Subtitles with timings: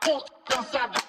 [0.00, 1.07] Cool, don't stop.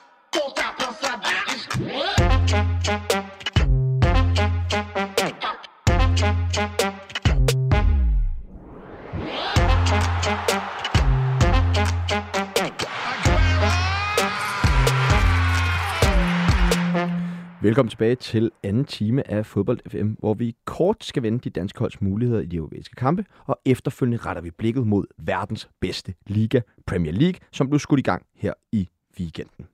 [17.62, 21.80] Velkommen tilbage til anden time af Fodbold FM, hvor vi kort skal vende de danske
[21.80, 26.62] holds muligheder i de europæiske kampe, og efterfølgende retter vi blikket mod verdens bedste liga,
[26.88, 29.67] Premier League, som blev skudt i gang her i weekenden.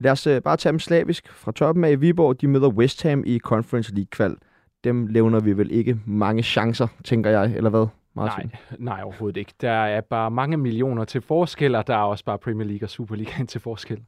[0.00, 1.32] Lad os øh, bare tage dem slavisk.
[1.32, 4.36] Fra toppen af Viborg, de møder West Ham i Conference League-kval.
[4.84, 7.86] Dem levner vi vel ikke mange chancer, tænker jeg, eller hvad?
[8.14, 8.46] Martin?
[8.46, 9.52] Nej, nej, overhovedet ikke.
[9.60, 12.90] Der er bare mange millioner til forskel, og der er også bare Premier League og
[12.90, 14.02] Superligaen til forskel.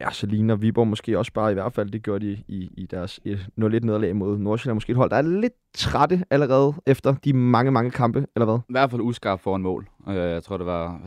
[0.00, 2.86] Ja, så ligner Viborg måske også bare i hvert fald, det gjorde de i, i
[2.86, 4.76] deres 0-1 nederlag mod Nordsjælland.
[4.76, 8.58] Måske et hold, der er lidt trætte allerede efter de mange, mange kampe, eller hvad?
[8.68, 9.88] I hvert fald uskarp foran mål.
[10.06, 11.00] Uh, jeg tror, det var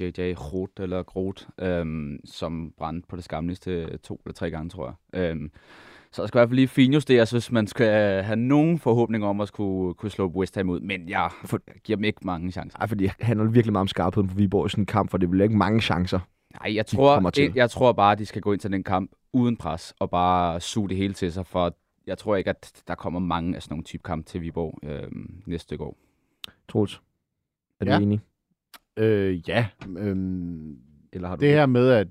[0.00, 1.44] JJ Groth, eller Groth,
[1.82, 5.32] um, som brændte på det skamligste to eller tre gange, tror jeg.
[5.32, 5.50] Um,
[6.12, 9.40] så der skal i hvert fald lige finjusteres, hvis man skal have nogen forhåbning om
[9.40, 10.80] at kunne, kunne slå West Ham ud.
[10.80, 11.30] Men jeg
[11.84, 12.78] giver dem ikke mange chancer.
[12.78, 15.18] Nej, fordi det handler virkelig meget om skarpheden for Viborg i sådan en kamp, for
[15.18, 16.18] det vil ikke mange chancer.
[16.62, 19.12] Nej, jeg tror, jeg, jeg tror bare, at de skal gå ind til den kamp
[19.32, 21.76] uden pres, og bare suge det hele til sig, for
[22.06, 25.10] jeg tror ikke, at der kommer mange af sådan nogle type kamp til Viborg øh,
[25.46, 25.96] næste år.
[26.68, 27.02] Troels,
[27.80, 28.00] er du ja.
[28.00, 28.20] enig?
[28.96, 29.68] Øh, ja.
[29.98, 30.78] Øhm,
[31.12, 32.08] Eller har du det her med, at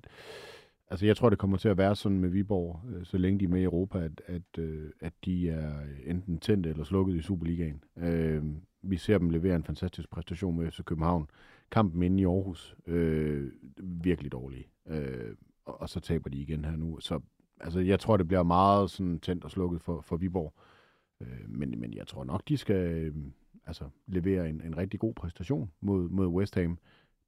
[0.88, 3.46] altså, jeg tror, det kommer til at være sådan med Viborg, øh, så længe de
[3.46, 5.74] er med i Europa, at, at, øh, at de er
[6.06, 7.84] enten tændte eller slukket i Superligaen.
[7.98, 8.44] Øh,
[8.82, 11.28] vi ser dem levere en fantastisk præstation med FC København
[11.72, 14.70] kampen inde i Aarhus øh, virkelig dårlig.
[14.88, 15.36] Øh,
[15.66, 17.00] og, og så taber de igen her nu.
[17.00, 17.20] Så
[17.60, 20.54] altså, jeg tror, det bliver meget sådan tændt og slukket for, for Viborg.
[21.22, 23.16] Øh, men, men jeg tror nok, de skal øh,
[23.66, 26.78] altså, levere en, en rigtig god præstation mod, mod West Ham.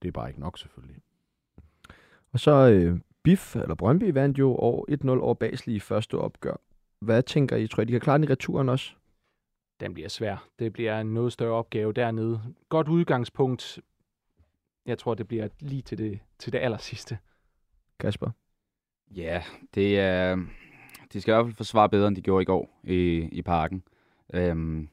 [0.02, 1.02] Det er bare ikke nok, selvfølgelig.
[2.32, 6.56] Og så øh, BIF, eller Brøndby, vandt jo år 1-0 over Basel i første opgør.
[7.00, 7.68] Hvad tænker I?
[7.68, 8.94] Tror I, de kan klare den i returen også?
[9.80, 10.48] Den bliver svær.
[10.60, 12.42] Det bliver en noget større opgave dernede.
[12.70, 13.80] Godt udgangspunkt.
[14.88, 17.18] Jeg tror, det bliver lige til det, til det aller sidste.
[18.00, 18.30] Kasper?
[19.16, 19.44] Ja,
[19.76, 20.36] det er...
[21.14, 23.84] De skal i hvert fald forsvare bedre, end de gjorde i går i, i parken.
[24.34, 24.90] Øhm,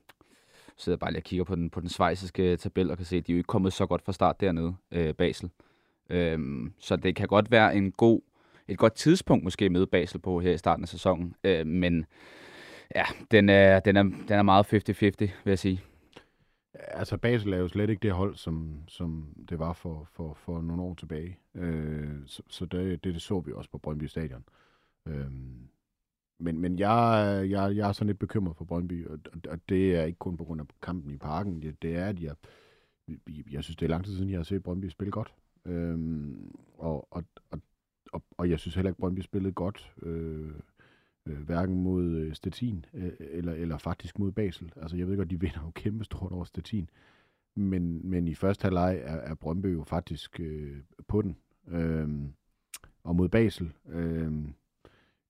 [0.76, 3.06] så sidder jeg bare lige og kigger på den, på den svejsiske tabel og kan
[3.06, 5.50] se, at de er jo ikke kommet så godt fra start dernede, øh, Basel.
[6.10, 8.20] Øhm, så det kan godt være en god,
[8.68, 11.34] et godt tidspunkt måske med Basel på her i starten af sæsonen.
[11.44, 12.06] Øh, men
[12.94, 15.80] ja, den er, den er, den er meget 50-50, vil jeg sige.
[16.74, 20.60] Altså Basel er jo slet ikke det hold, som, som det var for, for, for
[20.60, 21.38] nogle år tilbage.
[21.54, 24.44] Øh, så så det, det, det så vi også på Brøndby Stadion.
[25.06, 25.30] Øh,
[26.38, 29.18] men men jeg, jeg, jeg er sådan lidt bekymret for Brøndby, og,
[29.48, 31.62] og det er ikke kun på grund af kampen i parken.
[31.62, 32.34] Det, det er, at jeg,
[33.50, 35.34] jeg synes, det er lang tid siden, jeg har set Brøndby spille godt.
[35.64, 35.98] Øh,
[36.78, 37.60] og, og, og,
[38.12, 39.92] og, og jeg synes heller ikke, Brøndby spillede godt.
[40.02, 40.52] Øh,
[41.26, 44.72] øh, hverken mod øh, Stettin øh, eller, eller faktisk mod Basel.
[44.76, 46.90] Altså jeg ved godt, de vinder jo kæmpestort over Stettin,
[47.54, 50.76] men, men i første halvleg er, er Brøndby jo faktisk øh,
[51.08, 51.36] på den.
[51.68, 52.08] Øh,
[53.04, 54.32] og mod Basel, øh,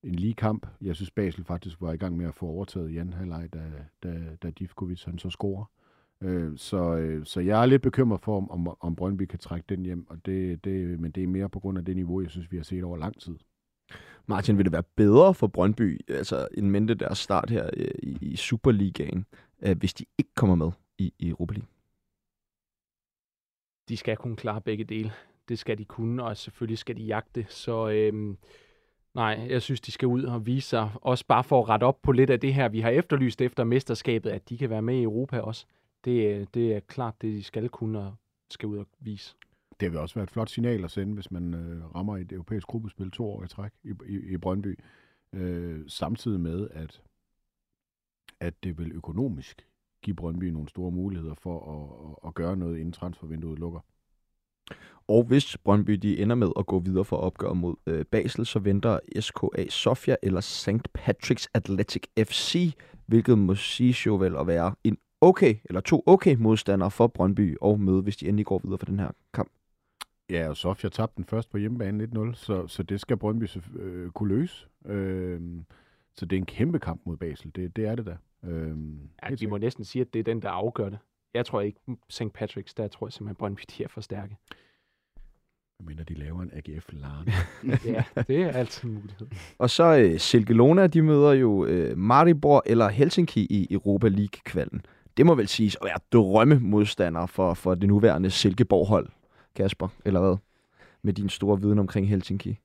[0.02, 0.66] en lige kamp.
[0.80, 3.70] Jeg synes, Basel faktisk var i gang med at få overtaget i anden halvleg, da,
[4.02, 5.64] da, da Divkovic han så scorer.
[6.20, 9.64] Øh, så, øh, så jeg er lidt bekymret for, om, om, om Brøndby kan trække
[9.68, 12.30] den hjem, og det, det, men det er mere på grund af det niveau, jeg
[12.30, 13.36] synes, vi har set over lang tid.
[14.26, 18.18] Martin, vil det være bedre for Brøndby, altså en mente deres start her øh, i,
[18.20, 19.26] i Superligaen,
[19.62, 21.68] øh, hvis de ikke kommer med i, i Europa League?
[23.88, 25.12] De skal kunne klare begge dele.
[25.48, 27.46] Det skal de kunne, og selvfølgelig skal de jagte.
[27.48, 28.38] Så øhm,
[29.14, 32.02] nej, jeg synes, de skal ud og vise sig, også bare for at rette op
[32.02, 34.94] på lidt af det her, vi har efterlyst efter mesterskabet, at de kan være med
[34.94, 35.66] i Europa også.
[36.04, 38.14] Det, øh, det er klart, det de skal kunne og
[38.50, 39.34] skal ud og vise.
[39.80, 42.66] Det vil også være et flot signal at sende, hvis man øh, rammer et europæisk
[42.66, 44.78] gruppespil to år i træk i, i, i Brøndby.
[45.32, 47.02] Øh, samtidig med, at,
[48.40, 49.68] at det vil økonomisk
[50.02, 53.80] give Brøndby nogle store muligheder for at, at, at gøre noget, inden transfervinduet lukker.
[55.08, 58.58] Og hvis Brøndby de ender med at gå videre for opgør mod øh, Basel, så
[58.58, 60.98] venter SKA Sofia eller St.
[60.98, 62.72] Patrick's Athletic FC,
[63.06, 67.56] hvilket må siges jo vel at være en okay, eller to okay modstandere for Brøndby
[67.60, 69.50] og møde, hvis de endelig går videre for den her kamp.
[70.30, 74.10] Ja, og Sofia tabte den først på hjemmebane 1-0, så, så det skal Brøndby øh,
[74.10, 74.66] kunne løse.
[74.86, 75.40] Øh,
[76.14, 78.16] så det er en kæmpe kamp mod Basel, det, det er det da.
[78.44, 78.76] Øh,
[79.22, 80.98] ja, vi må næsten sige, at det er den, der afgør det.
[81.34, 82.22] Jeg tror ikke, St.
[82.22, 84.36] Patrick's, der tror jeg simpelthen, Brøndby de er for stærke.
[85.80, 87.32] Men de laver en AGF Larne.
[87.94, 89.26] ja, det er altid en mulighed.
[89.58, 94.82] Og så øh, Silkelona, de møder jo øh, Maribor eller Helsinki i Europa League-kvalden.
[95.16, 99.08] det må vel siges at være drømmemodstander for, for det nuværende Silkeborg-hold,
[99.56, 100.36] Kasper, eller hvad?
[101.02, 102.58] Med din store viden omkring Helsinki.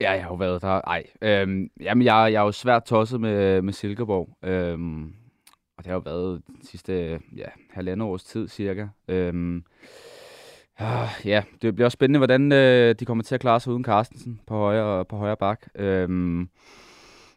[0.00, 0.68] Ja, jeg har jo været der.
[0.68, 4.36] Ej, øhm, jamen, jeg, jeg er jo svært tosset med, med Silkeborg.
[4.42, 5.14] Øhm,
[5.76, 8.86] og det har jo været de sidste ja, halvandet års tid cirka.
[9.08, 9.64] Øhm,
[10.78, 13.84] ah, ja, det bliver også spændende, hvordan øh, de kommer til at klare sig uden
[13.84, 15.66] Carstensen på højre, på højre bak.
[15.74, 16.48] Øhm,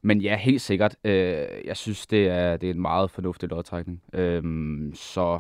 [0.02, 0.96] men ja, helt sikkert.
[1.04, 4.04] Øh, jeg synes, det er, det er en meget fornuftig lodtrækning.
[4.14, 5.40] Øhm, så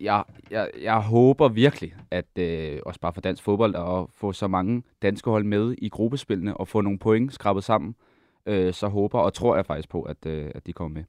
[0.00, 4.48] jeg, jeg, jeg håber virkelig, at øh, også bare for dansk fodbold, at få så
[4.48, 7.94] mange danske hold med i gruppespillene og få nogle point skrabet sammen,
[8.46, 11.04] øh, så håber og tror jeg faktisk på, at, øh, at de kommer med.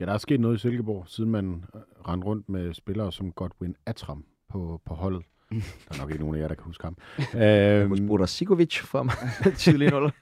[0.00, 3.32] Ja, der er sket noget i Silkeborg, siden man øh, rendte rundt med spillere som
[3.32, 5.22] Godwin Atram på, på holdet.
[5.88, 6.96] Der er nok ikke nogen af jer, der kan huske ham.
[7.42, 9.14] Øhm, Bruder Sigovic for mig
[9.56, 10.12] tidligere nul.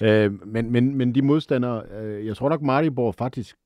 [0.00, 3.56] øh, men, men, men de modstandere, øh, jeg tror nok Maribor faktisk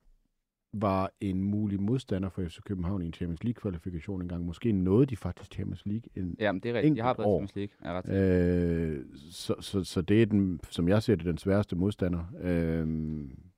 [0.72, 4.44] var en mulig modstander for FC København i en Champions League-kvalifikation engang.
[4.44, 6.96] Måske nåede de faktisk Champions League en Jamen, det er rigtigt.
[6.96, 7.74] Jeg har været Champions League.
[7.82, 11.38] Jeg er ret øh, så, så, så det er den, som jeg ser det, den
[11.38, 12.86] sværeste modstander øh,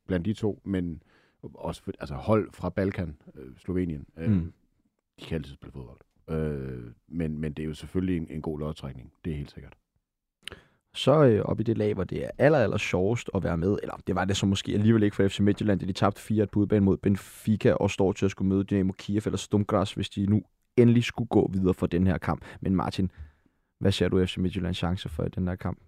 [0.06, 0.60] blandt de to.
[0.64, 1.02] Men
[1.42, 4.52] også for, altså hold fra Balkan, øh, Slovenien, øh, mm.
[5.20, 6.00] de kan altid spille fodbold.
[6.30, 9.12] Øh, men, men det er jo selvfølgelig en, en god lodtrækning.
[9.24, 9.72] Det er helt sikkert
[10.94, 13.78] så øh, op i det lag, hvor det er aller, aller sjovest at være med,
[13.82, 16.60] eller det var det så måske alligevel ikke for FC Midtjylland, de tabte 4 på
[16.60, 20.26] udbanen mod Benfica og står til at skulle møde Dynamo Kiev eller Stumgras, hvis de
[20.26, 20.42] nu
[20.76, 22.44] endelig skulle gå videre for den her kamp.
[22.60, 23.10] Men Martin,
[23.78, 25.78] hvad ser du FC Midtjyllands chance for i den her kamp?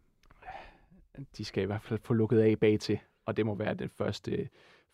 [1.36, 3.88] De skal i hvert fald få lukket af bag til, og det må være den
[3.88, 4.48] første,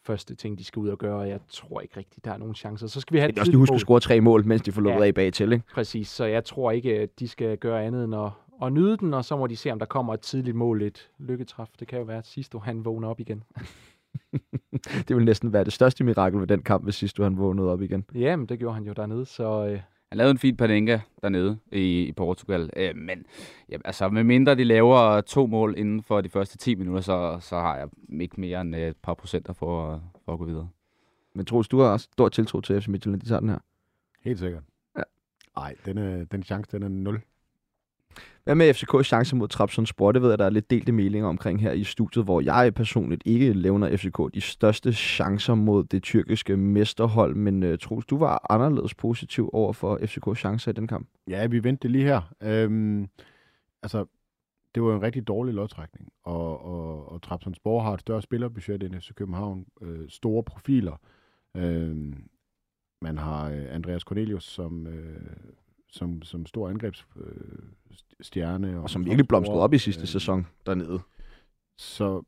[0.06, 2.54] første ting, de skal ud og gøre, og jeg tror ikke rigtigt, der er nogen
[2.54, 2.86] chancer.
[2.86, 4.72] Så skal vi have det er også, de husker at score tre mål, mens de
[4.72, 5.64] får lukket ja, af bag til, ikke?
[5.74, 8.30] Præcis, så jeg tror ikke, at de skal gøre andet end at,
[8.62, 11.10] og nyde den, og så må de se, om der kommer et tidligt mål, et
[11.18, 11.68] lykketræf.
[11.80, 13.42] Det kan jo være, at sidste han vågner op igen.
[15.08, 17.82] det vil næsten være det største mirakel ved den kamp, hvis sidste han vågnede op
[17.82, 18.04] igen.
[18.14, 19.66] Jamen, det gjorde han jo dernede, så...
[19.66, 19.80] Øh...
[20.08, 23.26] Han lavede en fin panenka dernede i, i Portugal, øh, men
[23.68, 27.38] ja, altså, med mindre de laver to mål inden for de første 10 minutter, så,
[27.40, 27.88] så har jeg
[28.20, 30.68] ikke mere end et par procenter for, for at gå videre.
[31.34, 33.58] Men Troels, du har også stor tiltro til FC Midtjylland, de tager den her.
[34.20, 34.62] Helt sikkert.
[34.96, 35.02] Ja.
[35.56, 37.20] Nej, den, den chance, den er 0.
[38.44, 40.12] Hvad med FCK's chance mod Trabzonspor?
[40.12, 43.22] Det ved jeg, der er lidt delte meninger omkring her i studiet, hvor jeg personligt
[43.26, 47.34] ikke levner FCK de største chancer mod det tyrkiske mesterhold.
[47.34, 51.08] Men uh, Troels, du var anderledes positiv over for FCK's chancer i den kamp.
[51.28, 52.34] Ja, vi vendte lige her.
[52.42, 53.08] Øhm,
[53.82, 54.06] altså,
[54.74, 59.00] det var en rigtig dårlig lodtrækning, og, og, og Trabzonspor har et større spillerbudget end
[59.00, 59.66] FC København.
[59.82, 60.96] Øh, store profiler.
[61.56, 61.96] Øh,
[63.02, 65.36] man har øh, Andreas Cornelius, som øh,
[65.92, 68.68] som, som stor angrebsstjerne.
[68.68, 71.00] Øh, og, og som virkelig blomstrede op i sidste øh, sæson dernede.
[71.78, 72.22] Så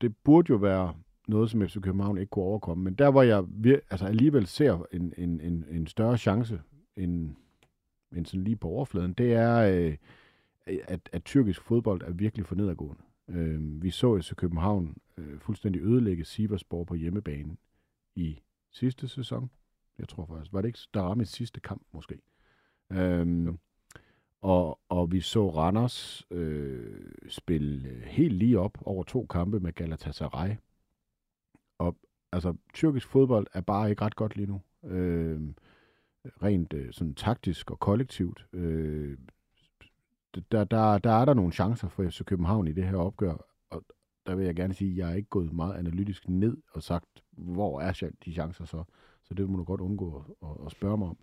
[0.00, 0.94] det burde jo være
[1.28, 2.84] noget, som FC København ikke kunne overkomme.
[2.84, 6.60] Men der, hvor jeg vir- altså alligevel ser en, en, en, en større chance
[6.96, 7.36] end,
[8.16, 9.96] end sådan lige på overfladen, det er, øh,
[10.66, 13.02] at, at tyrkisk fodbold er virkelig for nedadgående.
[13.28, 17.56] Øh, vi så FC København øh, fuldstændig ødelægge Siversborg på hjemmebane
[18.16, 18.40] i
[18.72, 19.50] sidste sæson.
[19.98, 22.18] Jeg tror faktisk, var det ikke der ramte sidste kamp måske?
[22.92, 23.58] Øhm,
[24.40, 30.56] og, og vi så Randers øh, spille helt lige op over to kampe med Galatasaray.
[31.78, 31.96] Og
[32.32, 34.60] altså, tyrkisk fodbold er bare ikke ret godt lige nu.
[34.84, 35.40] Øh,
[36.42, 38.46] rent øh, sådan taktisk og kollektivt.
[38.52, 39.18] Øh,
[40.52, 43.36] der, der, der er der nogle chancer for FC København i det her opgør.
[43.70, 43.84] Og
[44.26, 47.24] der vil jeg gerne sige, at jeg er ikke gået meget analytisk ned og sagt,
[47.30, 48.84] hvor er de chancer så.
[49.24, 51.18] Så det må du godt undgå at, at spørge mig om.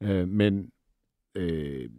[0.00, 0.72] Øh, men
[1.36, 1.90] øh,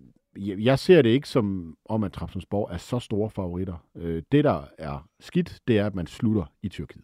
[0.65, 3.88] jeg ser det ikke som om, at Trabzonspor er så store favoritter.
[3.96, 7.03] Øh, det, der er skidt, det er, at man slutter i Tyrkiet.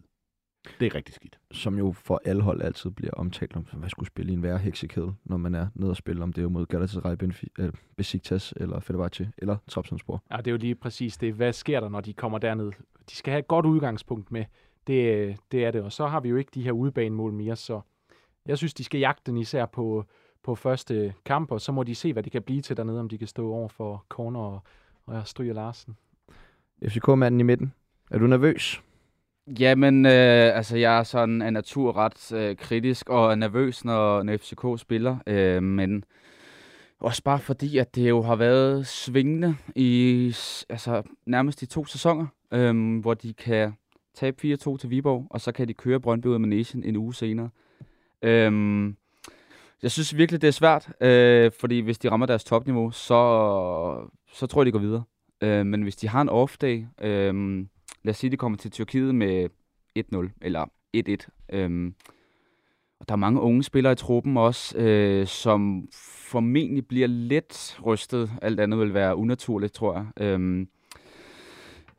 [0.80, 1.38] Det er rigtig skidt.
[1.52, 4.58] Som jo for alle hold altid bliver omtalt om, hvad skulle spille i en værre
[4.58, 8.80] heksekæde, når man er nede og spille, om det er mod Galatasaray, Benfica, Besiktas eller
[8.80, 10.22] Fenerbahce eller Trabzonspor.
[10.30, 11.34] Ja, det er jo lige præcis det.
[11.34, 12.72] Hvad sker der, når de kommer derned?
[13.10, 14.44] De skal have et godt udgangspunkt med.
[14.86, 15.82] Det, det er det.
[15.82, 17.80] Og så har vi jo ikke de her udebanemål mere, så
[18.46, 20.04] jeg synes, de skal jagte den især på,
[20.44, 23.08] på første kamp, og så må de se, hvad det kan blive til dernede, om
[23.08, 24.60] de kan stå over for Corner og,
[25.06, 25.96] og Stryger Larsen.
[26.88, 27.72] FCK-manden i midten.
[28.10, 28.82] Er du nervøs?
[29.58, 34.36] Jamen, øh, altså jeg er sådan en natur ret øh, kritisk og nervøs, når, når
[34.36, 36.04] FCK spiller, øh, men
[37.00, 40.26] også bare fordi, at det jo har været svingende i
[40.68, 43.72] altså, nærmest de to sæsoner, øh, hvor de kan
[44.14, 47.14] tabe 4-2 til Viborg, og så kan de køre Brøndby ud af Manesien en uge
[47.14, 47.48] senere.
[48.22, 48.52] Øh,
[49.82, 54.46] jeg synes virkelig, det er svært, øh, fordi hvis de rammer deres topniveau, så, så
[54.46, 55.02] tror jeg, de går videre.
[55.40, 57.58] Øh, men hvis de har en off-day, øh,
[58.02, 59.48] lad os sige, de kommer til Tyrkiet med
[59.98, 60.64] 1-0 eller
[60.96, 61.92] 1-1, øh,
[63.00, 65.88] Og der er mange unge spillere i truppen også, øh, som
[66.28, 68.30] formentlig bliver lidt rystet.
[68.42, 70.06] Alt andet vil være unaturligt, tror jeg.
[70.26, 70.68] Øhm,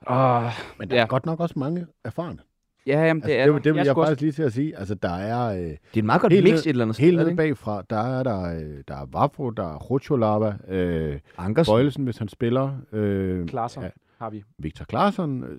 [0.02, 0.96] og, Men der.
[0.96, 1.02] Ja.
[1.02, 2.40] er godt nok også mange erfarne.
[2.88, 3.54] Ja, jamen, det Altså, er det, der.
[3.56, 4.78] det, det vil Jeg jeg, faktisk lige til at sige.
[4.78, 5.54] Altså, der er...
[5.58, 7.06] Øh, Det er en meget godt Helt mix et eller andet sted.
[7.06, 10.54] helt er det nede bagfra, der er der, øh, der er Vafro, der er Rucholava,
[10.68, 11.72] øh, Ankersen.
[11.72, 13.90] Bøjlesen, hvis han spiller, øh, Klasser Ja.
[14.20, 14.44] har vi.
[14.60, 15.58] Victor Claesson, øh,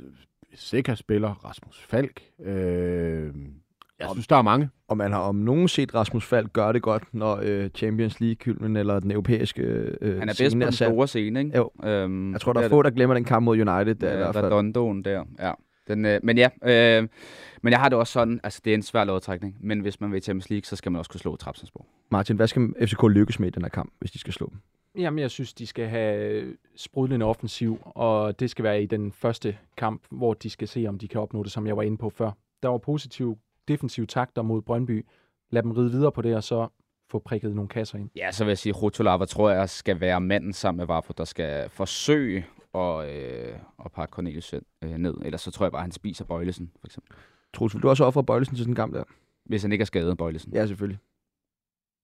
[0.54, 2.21] Seca spiller, Rasmus Falk.
[2.45, 2.54] Øh,
[4.00, 4.68] jeg Om- synes, der er mange.
[4.88, 8.76] Og man har om nogen set Rasmus Falk gøre det godt, når øh, Champions League-hylden
[8.78, 11.56] eller den europæiske øh, Han er bedst på den store scene, ikke?
[11.56, 11.71] Jo.
[11.85, 13.95] Øhm, Jeg tror, der det er få, der glemmer den kamp mod United.
[13.95, 14.45] Der, i Ja, hvert fald.
[14.45, 15.52] Redondoen der, ja.
[15.88, 17.09] Den, øh, men ja, øh,
[17.62, 20.12] men jeg har det også sådan, altså det er en svær lodtrækning, men hvis man
[20.12, 21.87] vil i Champions League, så skal man også kunne slå Trapsensborg.
[22.11, 24.59] Martin, hvad skal FCK lykkes med i den her kamp, hvis de skal slå dem?
[24.99, 26.45] Jamen, jeg synes, de skal have
[26.76, 30.99] sprudlende offensiv, og det skal være i den første kamp, hvor de skal se, om
[30.99, 32.31] de kan opnå det, som jeg var inde på før.
[32.62, 33.37] Der var positive
[33.69, 35.07] defensive takter mod Brøndby.
[35.50, 36.69] Lad dem ride videre på det, og så
[37.11, 38.11] få prikket nogle kasser ind.
[38.16, 41.25] Ja, så vil jeg sige, Rotolava tror jeg skal være manden sammen med Vafo, der
[41.25, 45.14] skal forsøge at, øh, at pakke Cornelius øh, ned.
[45.25, 47.16] Ellers så tror jeg bare, at han spiser Bøjlesen, for eksempel.
[47.54, 49.04] Troels, vil du også ofre Bøjlesen til sådan en kamp der?
[49.45, 50.52] Hvis han ikke er skadet, Bøjlesen.
[50.52, 50.99] Ja, selvfølgelig.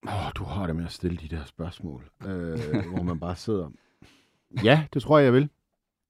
[0.07, 2.59] Åh, du har det med at stille de der spørgsmål, øh,
[2.95, 3.71] hvor man bare sidder.
[4.65, 5.49] Ja, det tror jeg, jeg vil.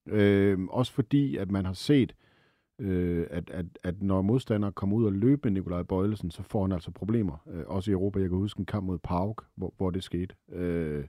[0.06, 2.14] Øh, også fordi, at man har set,
[2.78, 6.62] øh, at, at, at når modstandere kommer ud og løbe med Nikolaj Bøjlesen, så får
[6.62, 7.36] han altså problemer.
[7.46, 8.20] Øh, også i Europa.
[8.20, 10.34] Jeg kan huske en kamp mod Pauk, hvor, hvor det skete.
[10.52, 11.04] Øh,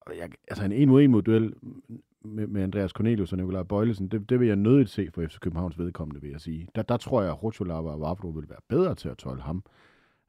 [0.00, 1.54] og jeg, altså en en mod en mod duel
[2.24, 5.38] med, med Andreas Cornelius og Nikolaj Bøjlesen, det, det vil jeg nødigt se for FC
[5.38, 6.68] Københavns vedkommende, vil jeg sige.
[6.74, 9.64] Der, der tror jeg, at Rutscholava og Vavro vil være bedre til at tolde ham.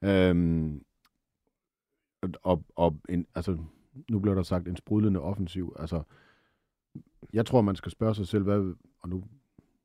[0.01, 0.83] Øhm,
[2.43, 3.57] og, og en, altså,
[4.09, 5.75] nu bliver der sagt en sprudlende offensiv.
[5.79, 6.03] Altså,
[7.33, 9.23] jeg tror, man skal spørge sig selv, hvad, og nu,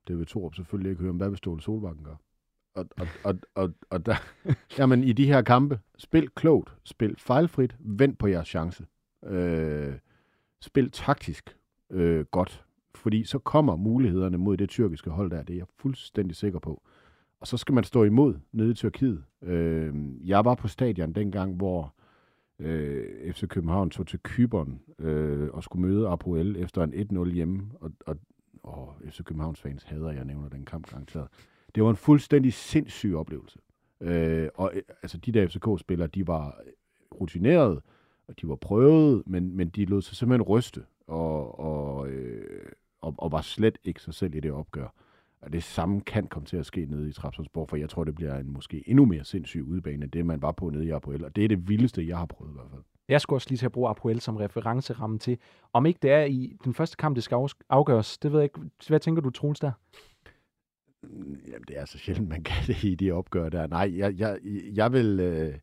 [0.08, 2.16] det vil Torup selvfølgelig ikke høre, men hvad vil Ståle Solbakken gøre?
[2.74, 4.16] Og, og, og, og, og der,
[4.78, 8.86] jamen, i de her kampe, spil klogt, spil fejlfrit, vend på jeres chance.
[9.24, 9.94] Øh,
[10.60, 11.57] spil taktisk
[11.90, 12.64] øh, godt,
[12.94, 16.82] fordi så kommer mulighederne mod det tyrkiske hold der, det er jeg fuldstændig sikker på.
[17.40, 19.24] Og så skal man stå imod nede i Tyrkiet.
[19.42, 21.94] Øh, jeg var på stadion dengang, hvor
[22.58, 27.70] øh, FC København tog til Kyberen øh, og skulle møde Apoel efter en 1-0 hjemme.
[27.80, 28.16] Og, og,
[28.62, 31.28] og FC Københavns fans hader, jeg nævner den kamp garanteret.
[31.74, 33.58] Det var en fuldstændig sindssyg oplevelse.
[34.00, 36.60] Øh, og øh, altså, de der FCK-spillere, de var
[37.20, 37.80] rutineret,
[38.28, 43.14] og de var prøvet, men, men de lod sig simpelthen ryste, og, og, øh, og,
[43.18, 44.94] og var slet ikke sig selv i det opgør.
[45.40, 48.14] Og det samme kan komme til at ske nede i Trapsonsborg, for jeg tror, det
[48.14, 51.24] bliver en måske endnu mere sindssyg udbane, end det man var på nede i Apoel.
[51.24, 52.82] Og det er det vildeste, jeg har prøvet i hvert fald.
[53.08, 55.38] Jeg skulle også lige til at bruge Apoel som referenceramme til,
[55.72, 57.38] om ikke det er i den første kamp, det skal
[57.68, 58.18] afgøres.
[58.18, 58.60] Det ved jeg ikke.
[58.88, 59.72] Hvad tænker du, Troels, der?
[61.02, 63.66] Mm, Jamen, det er så sjældent, man kan det i de opgør der.
[63.66, 64.38] Nej, jeg, jeg,
[64.74, 65.54] jeg, vil, øh,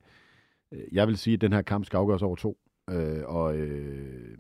[0.92, 2.58] jeg vil sige, at den her kamp skal afgøres over to.
[2.90, 4.38] Øh, og, øh,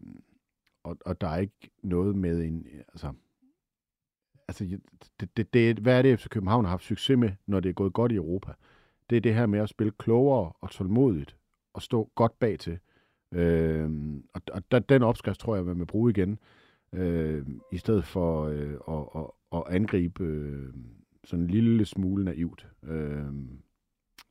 [0.85, 2.67] og, og der er ikke noget med en...
[2.87, 3.13] Altså,
[4.47, 4.65] altså
[5.19, 7.73] det, det, det, hvad er det, FC København har haft succes med, når det er
[7.73, 8.51] gået godt i Europa?
[9.09, 11.37] Det er det her med at spille klogere og tålmodigt
[11.73, 12.79] og stå godt bag til.
[13.31, 13.89] Øh,
[14.33, 16.39] og og der, den opskrift tror jeg, man vil bruge igen,
[16.93, 20.73] øh, i stedet for øh, at, at, at angribe øh,
[21.23, 22.67] sådan en lille smule naivt.
[22.83, 23.25] Øh,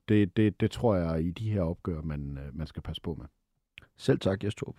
[0.08, 3.14] det, det, det tror jeg i de her opgør, man, øh, man skal passe på
[3.14, 3.26] med.
[3.96, 4.76] Selv tak, Jes Torp.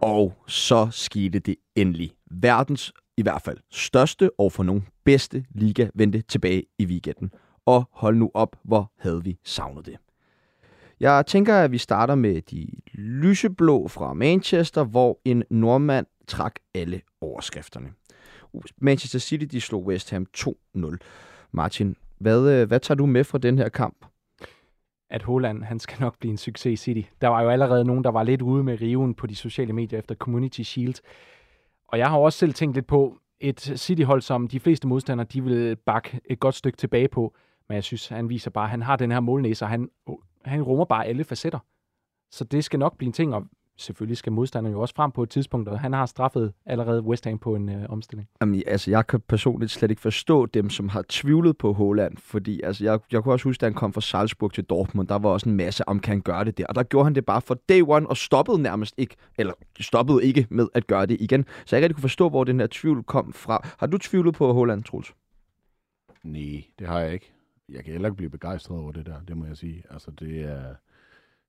[0.00, 2.12] Og så skete det endelig.
[2.30, 7.30] Verdens, i hvert fald, største og for nogle bedste liga vendte tilbage i weekenden.
[7.66, 9.96] Og hold nu op, hvor havde vi savnet det.
[11.00, 17.00] Jeg tænker, at vi starter med de lyseblå fra Manchester, hvor en nordmand trak alle
[17.20, 17.92] overskrifterne.
[18.78, 20.96] Manchester City de slog West Ham 2-0.
[21.52, 24.06] Martin, hvad, øh, hvad tager du med fra den her kamp?
[25.14, 27.08] At Holland, han skal nok blive en succes i City.
[27.20, 29.98] Der var jo allerede nogen, der var lidt ude med riven på de sociale medier
[29.98, 30.94] efter Community Shield.
[31.88, 35.44] Og jeg har også selv tænkt lidt på et City-hold, som de fleste modstandere, de
[35.44, 37.34] vil bakke et godt stykke tilbage på.
[37.68, 39.88] Men jeg synes, han viser bare, at han har den her målnæse, og han,
[40.44, 41.58] han rummer bare alle facetter.
[42.30, 43.44] Så det skal nok blive en ting, og
[43.76, 47.24] selvfølgelig skal modstanderen jo også frem på et tidspunkt, og han har straffet allerede West
[47.24, 48.28] Ham på en øh, omstilling.
[48.40, 52.60] Jamen, altså, jeg kan personligt slet ikke forstå dem, som har tvivlet på Holland, fordi
[52.62, 55.30] altså, jeg, jeg kunne også huske, da han kom fra Salzburg til Dortmund, der var
[55.30, 57.40] også en masse om, kan han gøre det der, og der gjorde han det bare
[57.40, 61.44] for day one, og stoppede nærmest ikke, eller stoppede ikke med at gøre det igen.
[61.66, 63.68] Så jeg ikke rigtig kunne forstå, hvor den her tvivl kom fra.
[63.78, 65.14] Har du tvivlet på Holland, Troels?
[66.24, 67.32] Nej, det har jeg ikke.
[67.68, 69.82] Jeg kan heller ikke blive begejstret over det der, det må jeg sige.
[69.90, 70.74] Altså, det er,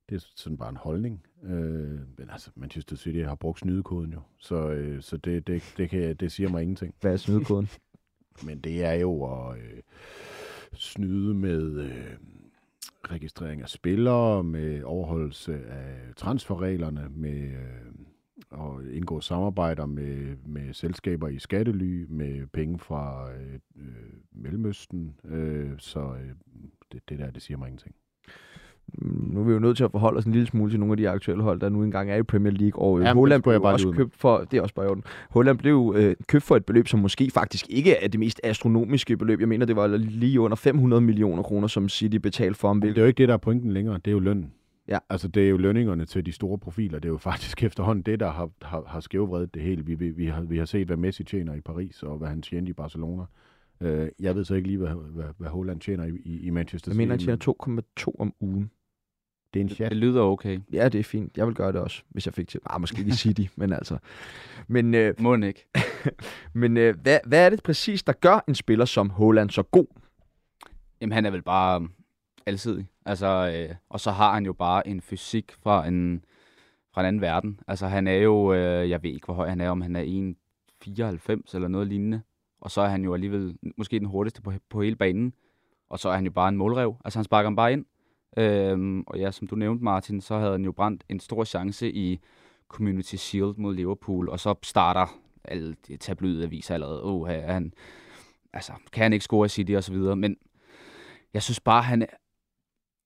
[0.10, 1.26] det er sådan bare en holdning.
[1.44, 5.90] Øh, men altså, Manchester City har brugt snydekoden jo, så, øh, så det, det, det,
[5.90, 6.96] kan, det siger mig ingenting.
[7.02, 7.70] Hvad er snydekoden?
[8.48, 9.82] men det er jo at øh,
[10.74, 12.18] snyde med øh,
[13.12, 17.96] registrering af spillere, med overholdelse af transferreglerne, med øh,
[18.50, 25.20] og indgå samarbejder med, med selskaber i skattely, med penge fra øh, øh, Mellemøsten.
[25.26, 26.36] Øh, så øh,
[26.92, 27.96] det, det der, det siger mig ingenting.
[29.04, 30.98] Nu er vi jo nødt til at forholde os en lille smule til nogle af
[30.98, 32.84] de aktuelle hold, der nu engang er i Premier League.
[32.84, 35.02] Og Jamen, Jamen, Holland blev bare også købt for, det er også bare.
[35.30, 39.18] Holland blev øh, købt for et beløb, som måske faktisk ikke er det mest astronomiske
[39.18, 39.40] beløb.
[39.40, 42.82] Jeg mener, det var lige under 500 millioner kroner, som City betalte for ham.
[42.82, 43.96] Det er jo ikke det, der er pointen længere.
[43.96, 44.52] Det er jo lønnen.
[44.88, 44.98] Ja.
[45.10, 47.00] Altså, det er jo lønningerne til de store profiler.
[47.00, 49.86] Det er jo faktisk efterhånden det, der har, har, har skævvredet det hele.
[49.86, 52.42] Vi, vi, vi, har, vi har set, hvad Messi tjener i Paris, og hvad han
[52.42, 53.24] tjener i Barcelona.
[53.86, 56.98] Øh, jeg ved så ikke lige, hvad, hvad, hvad Holland tjener i, i, Manchester jeg
[56.98, 58.72] mener, han City, tjener 2,2 om ugen.
[59.54, 59.90] Det er en Det, chat.
[59.90, 60.60] det lyder okay.
[60.74, 61.38] Ja, det er fint.
[61.38, 62.60] Jeg vil gøre det også, hvis jeg fik til.
[62.66, 63.98] Ah, måske lige City, men altså.
[64.68, 65.68] Men, øh, Må ikke.
[66.54, 69.86] men øh, hvad, hvad er det præcis, der gør en spiller som Holland så god?
[71.02, 71.92] Jamen, han er vel bare um,
[72.46, 72.88] alsidig.
[73.06, 76.26] Altså, øh, og så har han jo bare en fysik fra en,
[76.94, 77.60] fra en anden verden.
[77.68, 80.34] Altså, han er jo, øh, jeg ved ikke, hvor høj han er, om han er
[80.88, 82.22] 1,94 eller noget lignende.
[82.62, 85.34] Og så er han jo alligevel måske den hurtigste på, på hele banen.
[85.90, 86.96] Og så er han jo bare en målrev.
[87.06, 87.86] Altså, han sparker ham bare ind.
[88.38, 91.92] Øhm, og ja, som du nævnte, Martin, så havde han jo brændt en stor chance
[91.92, 92.20] i
[92.68, 94.30] Community Shield mod Liverpool.
[94.30, 95.08] Og så starter
[95.44, 97.04] alle de tabloide aviser allerede.
[97.04, 97.74] Åh, oh, han,
[98.54, 100.16] altså, kan han ikke score i City og så videre.
[100.16, 100.38] Men
[101.34, 102.08] jeg synes bare, han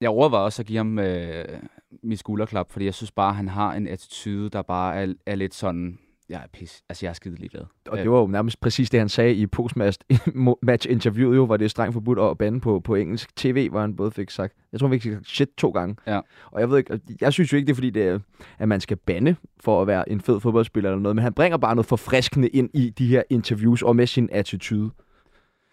[0.01, 1.59] Jeg overvejer også at give ham øh,
[2.03, 5.53] min skulderklap, fordi jeg synes bare, han har en attitude, der bare er, er lidt
[5.53, 5.99] sådan...
[6.29, 6.83] Jeg er pis.
[6.89, 7.65] Altså, jeg er skide ligeglad.
[7.89, 11.69] Og det var jo nærmest præcis det, han sagde i postmatch-interviewet, jo, hvor det er
[11.69, 14.87] strengt forbudt at bande på, på engelsk tv, hvor han både fik sagt, jeg tror,
[14.87, 15.95] han fik sagt shit to gange.
[16.07, 16.19] Ja.
[16.51, 18.19] Og jeg ved ikke, jeg synes jo ikke, det er fordi, det er,
[18.59, 21.57] at man skal bande for at være en fed fodboldspiller eller noget, men han bringer
[21.57, 24.91] bare noget forfriskende ind i de her interviews og med sin attitude.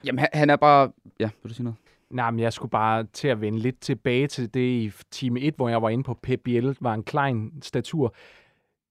[0.05, 0.91] Jamen, han, han er bare...
[1.21, 1.77] Ja, vil du sige noget?
[2.11, 5.55] Nej, men jeg skulle bare til at vende lidt tilbage til det i time 1,
[5.57, 8.15] hvor jeg var inde på Pep Biel, var en klein statur.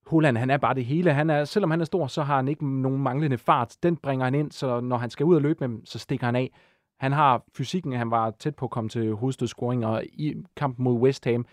[0.05, 1.13] Holland, han er bare det hele.
[1.13, 3.77] Han er, selvom han er stor, så har han ikke nogen manglende fart.
[3.83, 6.25] Den bringer han ind, så når han skal ud og løbe med dem, så stikker
[6.25, 6.51] han af.
[6.99, 10.93] Han har fysikken, han var tæt på at komme til hovedstødsscoring, og i kampen mod
[10.93, 11.45] West Ham,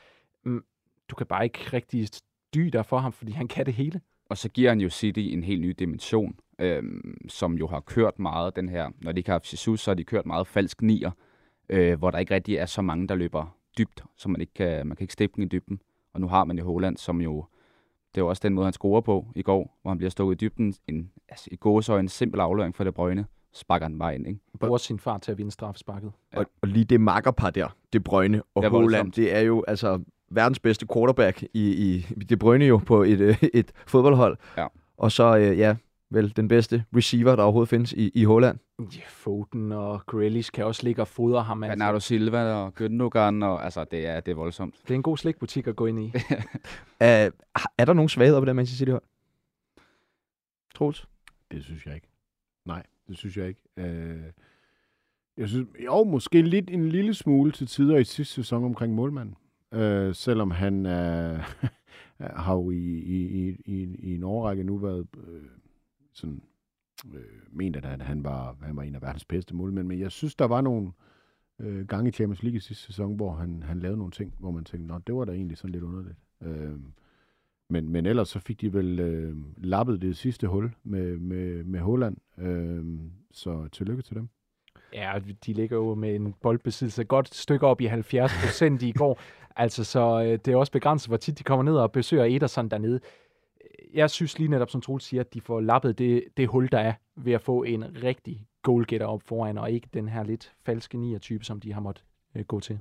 [0.45, 0.65] mm,
[1.09, 2.09] du kan bare ikke rigtig
[2.55, 4.01] dy dig for ham, fordi han kan det hele.
[4.31, 8.19] Og så giver han jo City en helt ny dimension, øhm, som jo har kørt
[8.19, 8.91] meget den her...
[9.01, 11.11] Når de ikke har haft Jesus, så har de kørt meget falsk nier,
[11.69, 14.87] øh, hvor der ikke rigtig er så mange, der løber dybt, så man ikke kan,
[14.87, 15.81] man kan ikke stikke den i dybden.
[16.13, 17.47] Og nu har man jo Holland, som jo...
[18.15, 20.43] Det er jo også den måde, han scorer på i går, hvor han bliver stukket
[20.43, 20.75] i dybden.
[20.89, 23.27] En, altså, I gåsøjne en simpel afløring for De Bruyne.
[23.55, 24.41] Sparker den bare ind, ikke?
[24.61, 26.13] Bruger sin far til at vinde straffesparket.
[26.33, 26.39] Ja.
[26.39, 30.01] Og, og lige det makkerpar der, De Bruyne og Det Holland, det er jo altså
[30.31, 34.37] verdens bedste quarterback i, i De Bruyne jo på et, øh, et fodboldhold.
[34.57, 34.67] Ja.
[34.97, 35.77] Og så, øh, ja,
[36.15, 38.59] vel den bedste receiver, der overhovedet findes i, i Holland.
[38.79, 41.63] Ja, Foden og Grealish kan også ligge og fodre ham.
[41.63, 41.73] Altså.
[41.73, 44.75] Bernardo Silva og Gündogan, og altså, det er, det er voldsomt.
[44.83, 46.13] Det er en god slikbutik at gå ind i.
[47.01, 47.31] Er,
[47.79, 49.03] er der nogen svagheder på det Manchester City-hold?
[50.75, 51.09] Troels?
[51.53, 52.09] Det synes jeg ikke.
[52.67, 53.61] Nej, det synes jeg ikke.
[53.77, 54.23] Øh,
[55.37, 59.37] jeg synes, jo, måske lidt en lille smule til tider i sidste sæson omkring målmanden.
[59.73, 61.41] Øh, selvom han øh,
[62.45, 65.43] har jo i, i, i, i, i en årrække nu været øh,
[66.13, 66.43] sådan,
[67.15, 67.21] øh,
[67.51, 69.87] ment, at han, var, han var en af verdens bedste målmænd.
[69.87, 70.93] Men jeg synes, der var nogle
[71.59, 74.51] øh, gange i Champions League i sidste sæson, hvor han, han lavede nogle ting, hvor
[74.51, 76.17] man tænkte, nå, det var da egentlig sådan lidt underligt.
[76.43, 76.79] Øh,
[77.69, 81.81] men, men ellers så fik de vel øh, lappet det sidste hul med, med, med
[81.81, 82.17] Holland.
[82.39, 82.85] Øh,
[83.31, 84.29] så tillykke til dem.
[84.93, 89.21] Ja, de ligger jo med en boldbesiddelse godt stykke op i 70 procent i går.
[89.57, 92.69] Altså, så øh, det er også begrænset, hvor tit de kommer ned og besøger Ederson
[92.69, 93.01] dernede.
[93.95, 96.79] Jeg synes lige netop, som Troels siger, at de får lappet det, det hul, der
[96.79, 100.99] er ved at få en rigtig goalgetter op foran, og ikke den her lidt falske
[100.99, 102.05] 9-type, som de har måttet
[102.37, 102.79] øh, gå til.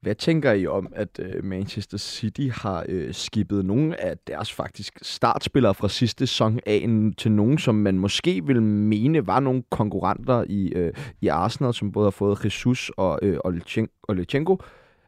[0.00, 4.98] Hvad tænker I om, at øh, Manchester City har øh, skibet nogle af deres faktisk
[5.02, 6.86] startspillere fra sidste sæson af
[7.18, 11.92] til nogen, som man måske vil mene var nogle konkurrenter i, øh, i Arsenal, som
[11.92, 14.58] både har fået Jesus og øh, Olechenko, Olechenko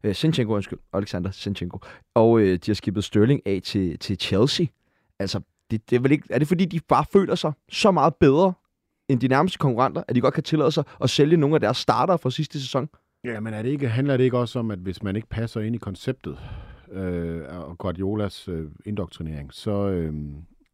[0.04, 1.78] øh, Sinchenko, undskyld, Alexander Sinchenko,
[2.14, 4.66] og øh, de har skibet Sterling af til, til Chelsea.
[5.18, 8.14] Altså, det, det er, vel ikke, er det fordi, de bare føler sig så meget
[8.14, 8.52] bedre
[9.08, 11.76] end de nærmeste konkurrenter, at de godt kan tillade sig at sælge nogle af deres
[11.76, 12.88] starter fra sidste sæson?
[13.24, 15.60] Ja, men er det ikke, handler det ikke også om, at hvis man ikke passer
[15.60, 16.38] ind i konceptet
[16.92, 20.14] øh, og Guardiolas øh, indoktrinering, så, øh,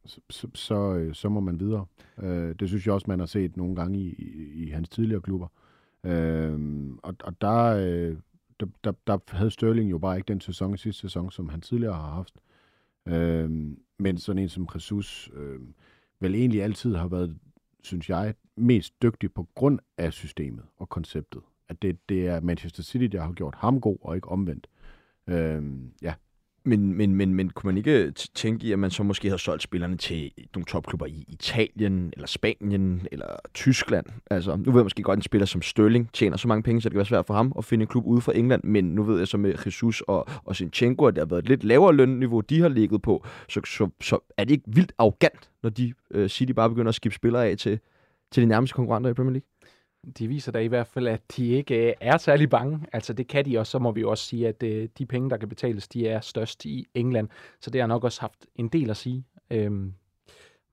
[0.06, 1.86] så, så, så, øh, så må man videre.
[2.22, 5.20] Øh, det synes jeg også, man har set nogle gange i, i, i hans tidligere
[5.20, 5.48] klubber.
[6.04, 6.58] Øh,
[7.02, 8.16] og, og der, øh,
[8.60, 11.94] der, der, der havde Sterling jo bare ikke den sæson sidste sæson, som han tidligere
[11.94, 12.34] har haft.
[13.08, 13.50] Øh,
[13.98, 15.60] men sådan en som Jesus øh,
[16.20, 17.38] vel egentlig altid har været,
[17.82, 21.42] synes jeg, mest dygtig på grund af systemet og konceptet.
[21.68, 24.66] At det, det er Manchester City, der har gjort ham god, og ikke omvendt.
[25.26, 25.62] Øh,
[26.02, 26.14] ja,
[26.68, 29.62] men, men, men, men kunne man ikke tænke i, at man så måske havde solgt
[29.62, 34.06] spillerne til nogle topklubber i Italien, eller Spanien, eller Tyskland?
[34.30, 36.80] Altså, nu ved jeg måske godt, at en spiller som Sterling tjener så mange penge,
[36.80, 38.84] så det kan være svært for ham at finde en klub ude for England, men
[38.84, 41.64] nu ved jeg så med Jesus og, og Sinchenko, at det har været et lidt
[41.64, 45.70] lavere lønniveau, de har ligget på, så, så, så er det ikke vildt arrogant, når
[45.70, 47.78] de øh, City bare begynder at skifte spillere af til,
[48.32, 49.46] til de nærmeste konkurrenter i Premier League?
[50.18, 52.80] De viser da i hvert fald, at de ikke er særlig bange.
[52.92, 55.30] Altså det kan de også, så må vi jo også sige, at øh, de penge,
[55.30, 57.28] der kan betales, de er størst i England.
[57.60, 59.24] Så det har nok også haft en del at sige.
[59.50, 59.94] Øhm,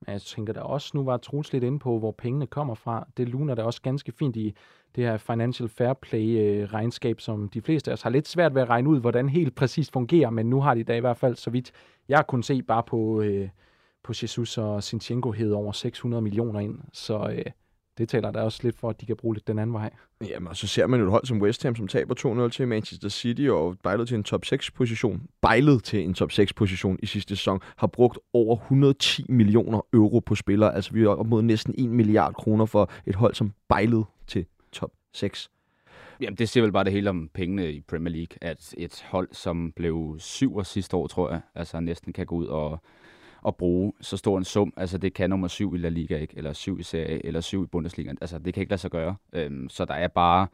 [0.00, 3.08] men jeg tænker da også, nu var Troels lidt inde på, hvor pengene kommer fra.
[3.16, 4.54] Det luner da også ganske fint i
[4.96, 8.62] det her Financial Fair Play-regnskab, øh, som de fleste af os har lidt svært ved
[8.62, 11.36] at regne ud, hvordan helt præcist fungerer, men nu har de da i hvert fald,
[11.36, 11.72] så vidt
[12.08, 13.48] jeg kunne se, bare på, øh,
[14.02, 16.78] på Jesus og Sinchenko hed over 600 millioner ind.
[16.92, 17.44] Så øh,
[17.98, 19.90] det taler da også lidt for, at de kan bruge lidt den anden vej.
[20.28, 22.68] Jamen, og så ser man jo et hold som West Ham, som taber 2-0 til
[22.68, 25.22] Manchester City og bejlet til en top 6-position.
[25.42, 27.60] Bejlet til en top 6-position i sidste sæson.
[27.76, 30.74] Har brugt over 110 millioner euro på spillere.
[30.74, 34.46] Altså, vi er op mod næsten 1 milliard kroner for et hold som bejlet til
[34.72, 35.50] top 6.
[36.20, 39.28] Jamen, det siger vel bare det hele om pengene i Premier League, at et hold,
[39.32, 42.80] som blev syv sidste år, tror jeg, altså næsten kan gå ud og,
[43.46, 44.72] og bruge så stor en sum.
[44.76, 47.40] Altså, det kan nummer syv i La Liga ikke, eller syv i Serie A, eller
[47.40, 48.12] syv i Bundesliga.
[48.20, 49.16] Altså, det kan ikke lade sig gøre.
[49.32, 50.46] Øhm, så der er bare...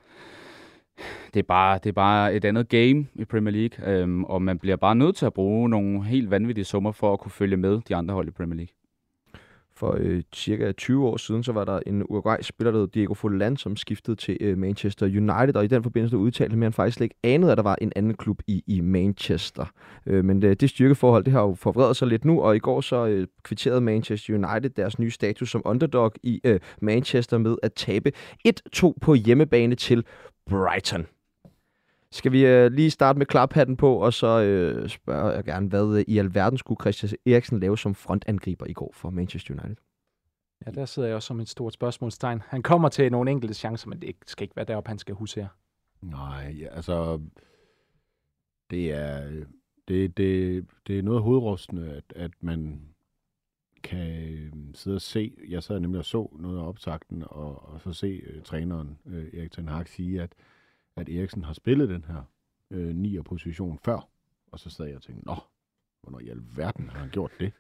[1.35, 4.59] Det er, bare, det er bare et andet game i Premier League, øhm, og man
[4.59, 7.81] bliver bare nødt til at bruge nogle helt vanvittige summer for at kunne følge med
[7.89, 8.82] de andre hold i Premier League.
[9.83, 13.57] For øh, cirka 20 år siden, så var der en Uruguay-spiller, der hed Diego Forlan,
[13.57, 17.01] som skiftede til øh, Manchester United, og i den forbindelse udtalte han, at han faktisk
[17.01, 19.67] ikke anede, at der var en anden klub i, i Manchester.
[20.07, 22.81] Øh, men det, det styrkeforhold, det har jo forvredet sig lidt nu, og i går
[22.81, 27.73] så øh, kvitterede Manchester United deres nye status som underdog i øh, Manchester med at
[27.73, 28.13] tabe
[28.49, 30.05] 1-2 på hjemmebane til
[30.51, 31.07] Brighton.
[32.13, 35.99] Skal vi øh, lige starte med klaphatten på, og så øh, spørger jeg gerne, hvad
[35.99, 39.77] øh, i alverden skulle Christian Eriksen lave som frontangriber i går for Manchester United?
[40.67, 42.43] Ja, der sidder jeg også som et stort spørgsmålstegn.
[42.47, 45.49] Han kommer til nogle enkelte chancer, men det skal ikke være deroppe, han skal husere.
[46.03, 47.21] Nej, ja, altså,
[48.71, 49.31] det er,
[49.89, 52.81] det, det, det er noget hovedrustende, at, at man
[53.83, 57.81] kan øhm, sidde og se, jeg sad nemlig og så noget af optakten, og, og
[57.81, 60.33] så se uh, træneren uh, Erik Ten Hag sige, at,
[60.97, 62.23] at Eriksen har spillet den her
[62.71, 63.23] uh, 9.
[63.23, 64.09] position før,
[64.53, 65.37] og så sad jeg og tænkte, nå,
[66.03, 67.53] hvornår i alverden har han gjort det?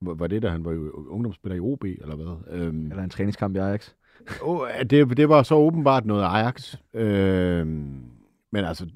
[0.00, 2.60] Var det, da han var jo ungdomsspiller i OB, eller hvad?
[2.60, 3.90] Øhm, Eller en træningskamp i Ajax?
[4.42, 6.76] Oh, det, det var så åbenbart noget Ajax.
[6.94, 7.66] Øh,
[8.52, 8.86] men altså,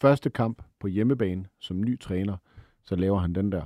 [0.00, 2.36] første kamp på hjemmebane som ny træner,
[2.84, 3.64] så laver han den der.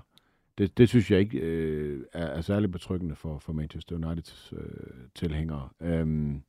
[0.58, 5.08] Det, det synes jeg ikke øh, er, er særlig betryggende for, for Manchester Uniteds øh,
[5.14, 5.68] tilhængere.
[5.80, 6.42] Øhm,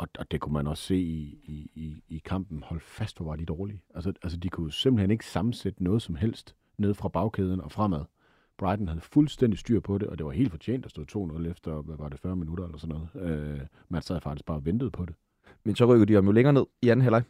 [0.00, 2.62] og, og det kunne man også se i, i, i, i kampen.
[2.66, 3.82] Hold fast, hvor var de dårlige.
[3.94, 8.04] Altså, altså, de kunne simpelthen ikke sammensætte noget som helst ned fra bagkæden og fremad.
[8.58, 11.82] Brighton havde fuldstændig styr på det, og det var helt fortjent at stå 2-0 efter,
[11.82, 13.30] hvad var det, 40 minutter eller sådan noget.
[13.30, 15.14] Øh, man sad faktisk bare og ventede på det.
[15.64, 17.22] Men så rykkede de om jo længere ned i anden halvleg,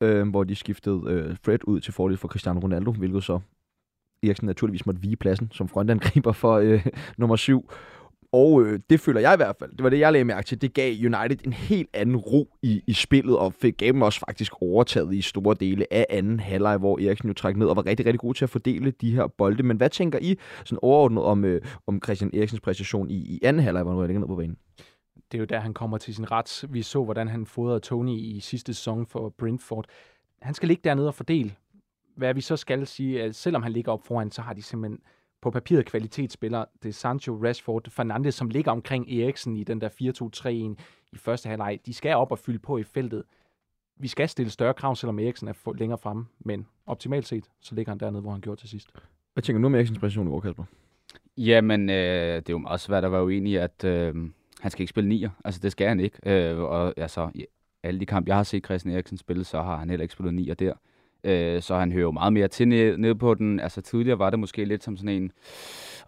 [0.00, 3.40] øh, hvor de skiftede øh, Fred ud til fordel for Cristiano Ronaldo, hvilket så
[4.22, 7.70] Eriksen naturligvis måtte vige pladsen som frontangriber for øh, nummer syv.
[8.32, 10.60] Og øh, det føler jeg i hvert fald, det var det, jeg lagde mærke til,
[10.60, 14.20] det gav United en helt anden ro i, i spillet, og fik gav dem også
[14.20, 17.86] faktisk overtaget i store dele af anden halvleg, hvor Eriksen jo trak ned og var
[17.86, 19.62] rigtig, rigtig god til at fordele de her bolde.
[19.62, 23.62] Men hvad tænker I sådan overordnet om, øh, om Christian Eriksens præstation i, i anden
[23.62, 24.56] halvleg, hvor han ligger ned på banen?
[25.32, 26.64] Det er jo der, han kommer til sin ret.
[26.68, 29.84] Vi så, hvordan han fodrede Tony i sidste sæson for Brentford.
[30.42, 31.54] Han skal ligge dernede og fordele.
[32.16, 35.00] Hvad vi så skal sige, at selvom han ligger op foran, så har de simpelthen
[35.42, 36.66] på papiret kvalitetsspillere.
[36.82, 39.88] Det er Sancho, Rashford, Fernandes, som ligger omkring Eriksen i den der
[40.78, 41.80] 4-2-3-1 i første halvleg.
[41.86, 43.22] De skal op og fylde på i feltet.
[43.96, 47.92] Vi skal stille større krav, selvom Eriksen er længere fremme, men optimalt set, så ligger
[47.92, 48.90] han dernede, hvor han gjorde til sidst.
[49.32, 50.64] Hvad tænker du om Eriksens præstation i går, Kasper?
[51.36, 54.14] Jamen, øh, det er jo meget svært at være uenig i, at øh,
[54.60, 55.30] han skal ikke spille nier.
[55.44, 56.18] Altså, det skal han ikke.
[56.26, 57.46] Øh, og altså, i
[57.82, 60.34] alle de kampe, jeg har set Christian Eriksen spille, så har han heller ikke spillet
[60.34, 60.74] nier der.
[61.24, 63.60] Øh, så han hører jo meget mere til nede, nede på den.
[63.60, 65.32] Altså, tidligere var det måske lidt som sådan en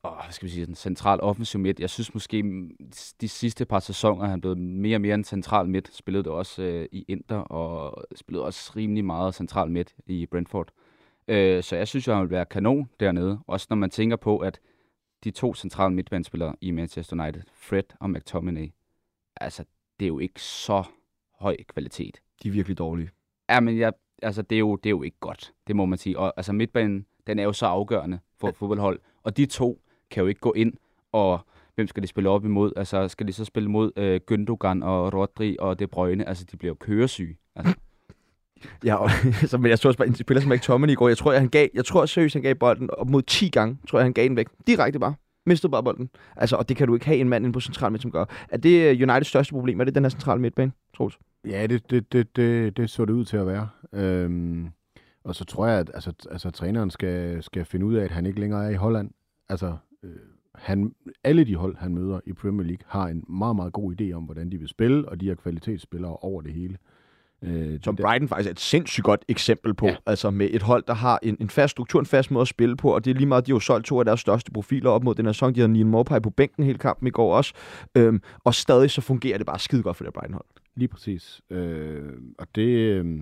[0.04, 1.80] åh, hvad skal vi sige, en central offensiv midt.
[1.80, 2.70] Jeg synes måske, mm,
[3.20, 5.94] de sidste par sæsoner, er han blevet mere og mere en central midt.
[5.94, 10.68] Spillede det også øh, i Inter, og spillede også rimelig meget central midt i Brentford.
[11.28, 13.38] Øh, så jeg synes, at han vil være kanon dernede.
[13.46, 14.60] Også når man tænker på, at
[15.24, 18.72] de to centrale midtbanespillere i Manchester United, Fred og McTominay,
[19.36, 19.64] altså,
[20.00, 20.84] det er jo ikke så
[21.38, 22.20] høj kvalitet.
[22.42, 23.10] De er virkelig dårlige.
[23.50, 23.92] Ja, men jeg,
[24.24, 26.18] altså, det, er jo, det er jo ikke godt, det må man sige.
[26.18, 29.00] Og altså, midtbanen, den er jo så afgørende for et fodboldhold.
[29.22, 30.72] Og de to kan jo ikke gå ind
[31.12, 31.40] og
[31.74, 32.72] hvem skal de spille op imod?
[32.76, 36.28] Altså, skal de så spille mod øh, Gündogan og Rodri og De Bruyne?
[36.28, 37.36] Altså, de bliver jo køresyge.
[37.56, 37.74] Altså,
[38.84, 39.10] Ja, og,
[39.50, 41.08] så, men jeg så også bare en spiller som McTominay i går.
[41.08, 43.78] Jeg tror, jeg, han gav, jeg tror seriøst, han gav bolden op mod 10 gange.
[43.88, 44.46] Tror jeg, han gav den væk.
[44.66, 45.14] Direkte bare.
[45.46, 46.10] Mistede bare bolden.
[46.36, 48.24] Altså, og det kan du ikke have en mand inde på central midt, som gør.
[48.48, 49.80] Er det øh, Uniteds største problem?
[49.80, 51.18] Er det den her centrale midtbane, Troels?
[51.44, 53.68] Ja, det, det, det, det, det så det ud til at være.
[53.92, 54.68] Øhm,
[55.24, 58.26] og så tror jeg, at altså, altså, træneren skal, skal finde ud af, at han
[58.26, 59.10] ikke længere er i Holland.
[59.48, 60.10] Altså, øh,
[60.54, 64.12] han, alle de hold, han møder i Premier League, har en meget, meget god idé
[64.12, 66.74] om, hvordan de vil spille, og de har kvalitetsspillere over det hele.
[66.74, 66.93] Øh,
[67.82, 69.86] som det der- Brighton faktisk er et sindssygt godt eksempel på.
[69.86, 69.96] Ja.
[70.06, 72.76] Altså med et hold, der har en, en fast struktur, en fast måde at spille
[72.76, 74.90] på, og det er lige meget, de har jo solgt to af deres største profiler
[74.90, 75.54] op mod den her sæson.
[75.54, 77.54] De havde Neil Morpay på bænken hele kampen i går også.
[77.94, 80.46] Øhm, og stadig så fungerer det bare skide godt for det Brighton-hold.
[80.76, 81.40] Lige præcis.
[81.50, 82.68] Øh, og det...
[82.68, 83.20] Øh,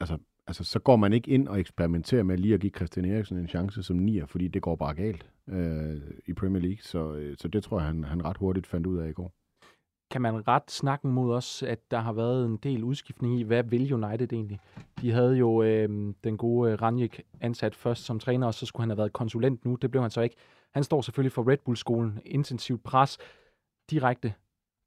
[0.00, 3.38] altså, altså, så går man ikke ind og eksperimenterer med lige at give Christian Eriksen
[3.38, 6.78] en chance som nier, fordi det går bare galt øh, i Premier League.
[6.82, 9.32] Så, øh, så det tror jeg, han, han ret hurtigt fandt ud af i går.
[10.10, 13.62] Kan man ret snakken mod os, at der har været en del udskiftning i, hvad
[13.62, 14.58] vil United egentlig?
[15.00, 18.82] De havde jo øh, den gode øh, Ranjik ansat først som træner, og så skulle
[18.82, 19.74] han have været konsulent nu.
[19.74, 20.36] Det blev han så ikke.
[20.74, 22.20] Han står selvfølgelig for Red Bull-skolen.
[22.24, 23.18] Intensivt pres.
[23.90, 24.34] Direkte.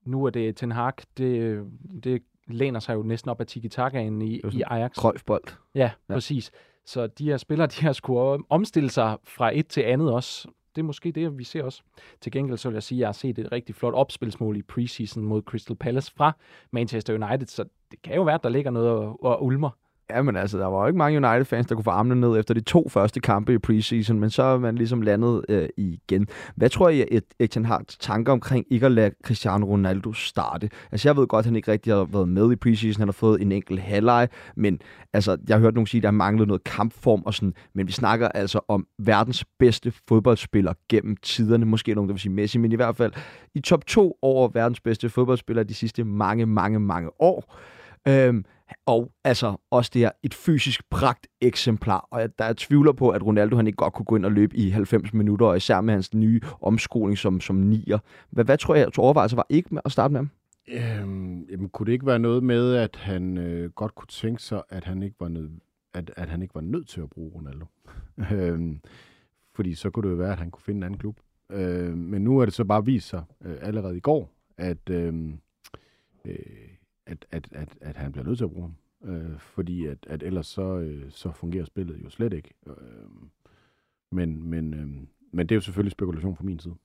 [0.05, 0.93] Nu er det Ten Hag.
[1.17, 1.63] Det,
[2.03, 4.95] det læner sig jo næsten op af tiki-takaen i, i Ajax.
[4.95, 5.43] Krøjfbold.
[5.75, 5.91] Ja, Ja.
[6.09, 6.51] ja, præcis.
[6.85, 10.47] Så de her spillere, de har skulle omstille sig fra et til andet også.
[10.75, 11.81] Det er måske det, vi ser også.
[12.21, 14.61] Til gengæld så vil jeg sige, at jeg har set et rigtig flot opspilsmål i
[14.61, 16.31] preseason mod Crystal Palace fra
[16.71, 19.69] Manchester United, så det kan jo være, at der ligger noget og, og ulmer.
[20.09, 22.53] Ja, men altså, der var jo ikke mange United-fans, der kunne få armene ned efter
[22.53, 26.27] de to første kampe i preseason, men så er man ligesom landet øh, igen.
[26.55, 30.69] Hvad tror I, at e- Etienne har tanker omkring ikke at lade Cristiano Ronaldo starte?
[30.91, 32.99] Altså, jeg ved godt, at han ikke rigtig har været med i preseason.
[33.01, 34.79] Han har fået en enkelt halvleg, men
[35.13, 37.91] altså, jeg har hørt nogen sige, at der manglede noget kampform og sådan, men vi
[37.91, 41.65] snakker altså om verdens bedste fodboldspiller gennem tiderne.
[41.65, 43.11] Måske nogen, der vil sige Messi, men i hvert fald
[43.55, 47.55] i top 2 over verdens bedste fodboldspillere de sidste mange, mange, mange år.
[48.07, 48.45] Øhm,
[48.85, 52.07] og altså også det her, et fysisk pragt eksemplar.
[52.11, 54.31] Og jeg, der er tvivler på, at Ronaldo han ikke godt kunne gå ind og
[54.31, 57.99] løbe i 90 minutter, og især med hans nye omskoling som, som nier.
[58.29, 60.29] Hvad, hvad tror jeg, at overvejelse var ikke med at starte med ham?
[60.67, 64.63] Øhm, jamen, kunne det ikke være noget med, at han øh, godt kunne tænke sig,
[64.69, 65.49] at han ikke var nød,
[65.93, 67.65] at, at han ikke var nødt til at bruge Ronaldo?
[68.35, 68.79] øhm,
[69.55, 71.19] fordi så kunne det jo være, at han kunne finde en anden klub.
[71.51, 75.39] Øh, men nu er det så bare vist sig øh, allerede i går, at, øhm,
[76.25, 76.35] øh, øh,
[77.09, 78.75] at, at, at, at han bliver nødt til at bruge ham.
[79.11, 82.53] Øh, fordi at, at ellers så, øh, så fungerer spillet jo slet ikke.
[82.67, 82.73] Øh,
[84.11, 84.87] men, men, øh,
[85.31, 86.75] men det er jo selvfølgelig spekulation fra min side.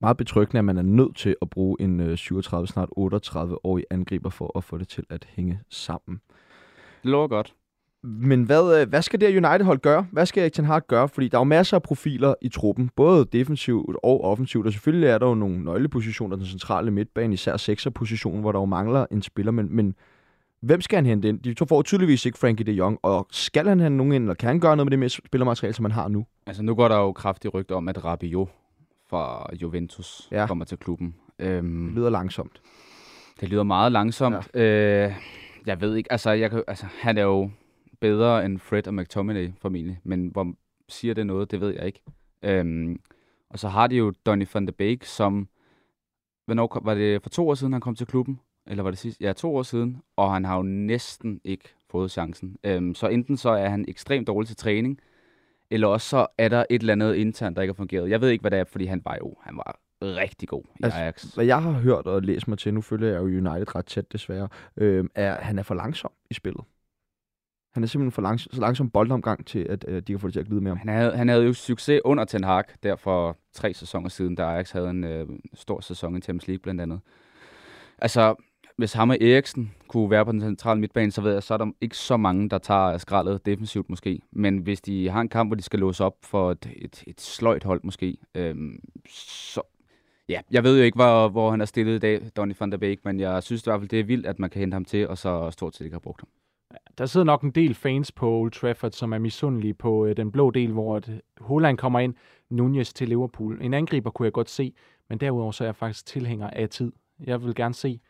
[0.00, 4.30] Meget betryggende, at man er nødt til at bruge en øh, 37, snart 38-årig angriber
[4.30, 6.20] for at få det til at hænge sammen.
[7.02, 7.54] det lover godt.
[8.02, 10.06] Men hvad, øh, hvad skal det her United-hold gøre?
[10.12, 11.08] Hvad skal Erik Ten Hag gøre?
[11.08, 15.08] Fordi der er jo masser af profiler i truppen, både defensivt og offensivt, og selvfølgelig
[15.08, 19.22] er der jo nogle nøglepositioner, den centrale midtbane, især sekserpositionen, hvor der jo mangler en
[19.22, 19.94] spiller, men, men
[20.60, 21.40] hvem skal han hente ind?
[21.40, 24.34] De to får tydeligvis ikke Frankie de Jong, og skal han have nogen ind, eller
[24.34, 26.26] kan han gøre noget med det med spillermateriale, som man har nu?
[26.46, 28.48] Altså, nu går der jo kraftigt rygter om, at Rabiot
[29.10, 30.46] fra Juventus ja.
[30.46, 31.14] kommer til klubben.
[31.38, 32.60] Øhm, Det lyder langsomt.
[33.40, 34.36] Det lyder meget langsomt.
[34.54, 35.06] Ja.
[35.06, 35.12] Øh,
[35.66, 37.50] jeg ved ikke, altså, jeg kan, altså han er jo
[38.00, 40.54] bedre end Fred og McTominay formentlig, men hvor
[40.88, 42.00] siger det noget, det ved jeg ikke.
[42.42, 43.00] Øhm,
[43.50, 45.48] og så har de jo Donny van de Beek, som,
[46.44, 48.40] hvornår kom, var det for to år siden, han kom til klubben?
[48.66, 49.20] Eller var det sidst?
[49.20, 52.56] Ja, to år siden, og han har jo næsten ikke fået chancen.
[52.64, 55.00] Øhm, så enten så er han ekstremt dårlig til træning,
[55.70, 58.10] eller også så er der et eller andet internt, der ikke har fungeret.
[58.10, 60.84] Jeg ved ikke, hvad det er, fordi han var jo han var rigtig god i
[60.84, 61.34] Altså, Ajax.
[61.34, 64.12] Hvad jeg har hørt og læst mig til, nu følger jeg jo United ret tæt
[64.12, 66.64] desværre, øh, er, at han er for langsom i spillet.
[67.72, 70.32] Han er simpelthen for langsom, så langsom boldomgang til, at øh, de kan få det
[70.32, 70.78] til at glide med ham.
[70.78, 74.42] Han havde, han havde jo succes under Ten Hag, der for tre sæsoner siden, da
[74.42, 77.00] Ajax havde en øh, stor sæson i Champions League blandt andet.
[77.98, 78.34] Altså,
[78.76, 81.58] hvis ham og Eriksen kunne være på den centrale midtbane, så ved jeg, så er
[81.58, 84.20] der ikke så mange, der tager skraldet defensivt måske.
[84.32, 87.20] Men hvis de har en kamp, hvor de skal låse op for et, et, et
[87.20, 89.62] sløjt hold måske, øhm, så...
[90.28, 92.78] Ja, jeg ved jo ikke, hvor, hvor han er stillet i dag, Donny van der
[92.78, 94.84] Beek, men jeg synes i hvert fald, det er vildt, at man kan hente ham
[94.84, 96.28] til, og så stort set ikke har brugt ham.
[96.98, 100.32] Der sidder nok en del fans på Old Trafford, som er misundelige på øh, den
[100.32, 102.14] blå del, hvor øh, at Holland kommer ind,
[102.50, 103.62] Nunez til Liverpool.
[103.62, 104.74] En angriber kunne jeg godt se,
[105.08, 106.92] men derudover så er jeg faktisk tilhænger af tid.
[107.26, 108.00] Jeg vil gerne se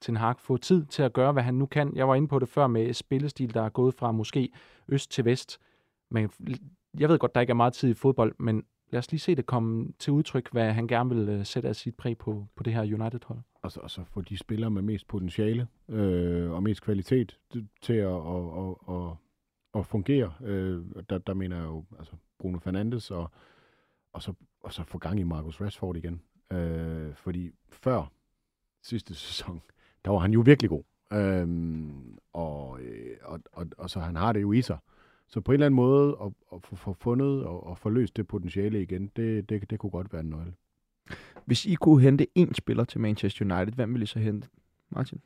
[0.00, 1.92] Ten Hag få tid til at gøre, hvad han nu kan.
[1.96, 4.52] Jeg var inde på det før med spillestil, der er gået fra måske
[4.88, 5.58] øst til vest.
[6.10, 6.30] Men
[6.98, 9.34] jeg ved godt, der ikke er meget tid i fodbold, men lad os lige se
[9.34, 12.62] det komme til udtryk, hvad han gerne vil øh, sætte af sit præg på, på
[12.62, 13.38] det her United-hold.
[13.62, 17.38] og så, og så få de spillere med mest potentiale øh, og mest kvalitet
[17.82, 19.16] til at, og, og, og,
[19.74, 20.32] at fungere.
[20.40, 23.30] Øh, der, der mener jeg jo altså Bruno Fernandes og,
[24.12, 26.22] og så og så få gang i Marcus Rashford igen.
[26.52, 28.12] Øh, fordi før
[28.82, 29.62] sidste sæson,
[30.04, 30.82] der var han jo virkelig god.
[31.12, 34.78] Øhm, og, øh, og, og, og så han har det jo i sig.
[35.28, 38.26] Så på en eller anden måde at, at få, fundet og, og få løst det
[38.26, 40.54] potentiale igen, det, det, det kunne godt være en nøgle.
[41.44, 44.48] Hvis I kunne hente én spiller til Manchester United, hvem ville I så hente?
[44.90, 45.20] Martin?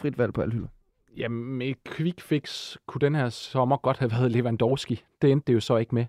[0.00, 0.68] Frit valg på alle hylder.
[1.16, 5.04] Jamen, med et quick fix kunne den her sommer godt have været Lewandowski.
[5.22, 6.06] Det endte det jo så ikke med.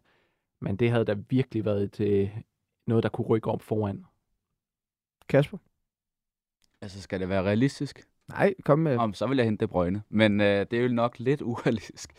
[0.60, 2.38] Men det havde da virkelig været et, øh,
[2.88, 4.06] noget, der kunne rykke op foran.
[5.30, 5.58] Kasper?
[6.82, 8.08] Altså, skal det være realistisk?
[8.30, 8.98] Nej, kom med.
[8.98, 10.02] Om, så vil jeg hente det brøgne.
[10.10, 12.14] Men øh, det er jo nok lidt urealistisk.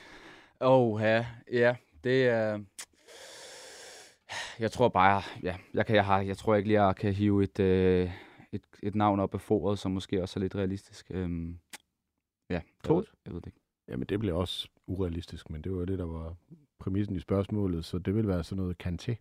[0.61, 2.55] Åh, ja, ja, det er...
[2.55, 2.61] Øh...
[4.59, 7.43] Jeg tror bare, ja, jeg, kan, jeg, har, jeg tror ikke lige, jeg kan hive
[7.43, 8.11] et, øh,
[8.53, 11.07] et, et navn op af foret, som måske også er lidt realistisk.
[11.11, 11.59] Øhm,
[12.51, 13.61] ja, jeg ved, jeg ved det ikke.
[13.89, 16.35] Jamen, det bliver også urealistisk, men det var jo det, der var
[16.79, 19.15] præmissen i spørgsmålet, så det vil være sådan noget Kanté.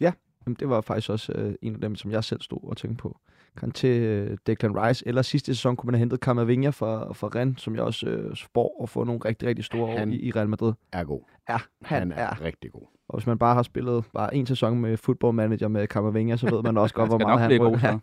[0.00, 0.12] Ja,
[0.46, 3.02] jamen, det var faktisk også øh, en af dem, som jeg selv stod og tænkte
[3.02, 3.20] på.
[3.64, 7.62] Kanté, øh, Declan Rice, eller sidste sæson kunne man have hentet Camavinga fra, fra Rennes,
[7.62, 10.30] som jeg også øh, spår at få nogle rigtig, rigtig store Han år i, i
[10.30, 10.72] Real Madrid.
[10.92, 11.20] Er god.
[11.48, 12.40] Ja, han, Han er, er.
[12.44, 12.82] rigtig god.
[13.08, 16.50] Og hvis man bare har spillet bare en sæson med football manager med Camavinga, så
[16.50, 17.76] ved man også godt, hvor meget han så.
[17.86, 18.00] have.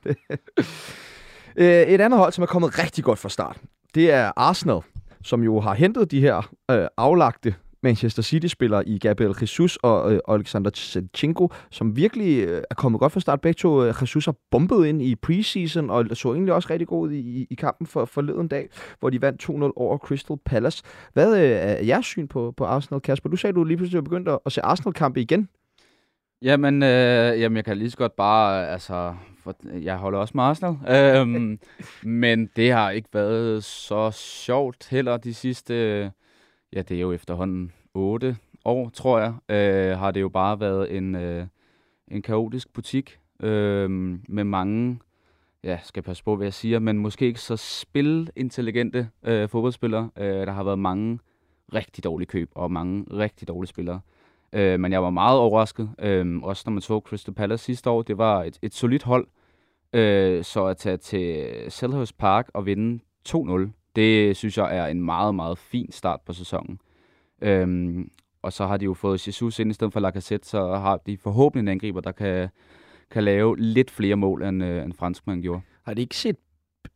[1.55, 3.57] Øh, Et andet hold, som er kommet rigtig godt fra start,
[3.95, 4.79] det er Arsenal,
[5.23, 10.19] som jo har hentet de her øh, aflagte Manchester City-spillere i Gabriel Jesus og øh,
[10.27, 13.41] Alexander Zinchenko, som virkelig øh, er kommet godt fra start.
[13.41, 17.07] Begge to, øh, Jesus har bombet ind i preseason, og så egentlig også rigtig god
[17.07, 18.69] ud i, i kampen for forleden dag,
[18.99, 20.83] hvor de vandt 2-0 over Crystal Palace.
[21.13, 23.29] Hvad øh, er jeres syn på, på Arsenal, Kasper?
[23.29, 25.49] Du sagde, du lige pludselig var begyndt at, at se Arsenal-kampe igen.
[26.41, 30.43] Jamen, øh, jamen, jeg kan lige så godt bare, altså, for, jeg holder også med
[30.43, 31.59] Arsenal, øhm,
[32.21, 36.11] men det har ikke været så sjovt heller de sidste,
[36.73, 40.97] ja, det er jo efterhånden 8 år, tror jeg, øh, har det jo bare været
[40.97, 41.47] en, øh,
[42.07, 43.89] en kaotisk butik øh,
[44.29, 44.99] med mange,
[45.63, 50.09] ja, skal jeg passe på, hvad jeg siger, men måske ikke så spilintelligente øh, fodboldspillere.
[50.17, 51.19] Øh, der har været mange
[51.73, 53.99] rigtig dårlige køb og mange rigtig dårlige spillere.
[54.53, 58.01] Øh, men jeg var meget overrasket, øh, også når man så Crystal Palace sidste år.
[58.01, 59.27] Det var et, et solidt hold,
[59.93, 65.01] øh, så at tage til Selhurst Park og vinde 2-0, det synes jeg er en
[65.01, 66.79] meget, meget fin start på sæsonen.
[67.41, 68.09] Øhm,
[68.41, 71.17] og så har de jo fået Jesus ind i stedet for Lacazette, så har de
[71.17, 72.49] forhåbentlig en angriber, der kan,
[73.11, 75.61] kan lave lidt flere mål, end, øh, end franskmanden gjorde.
[75.85, 76.35] Har det ikke set...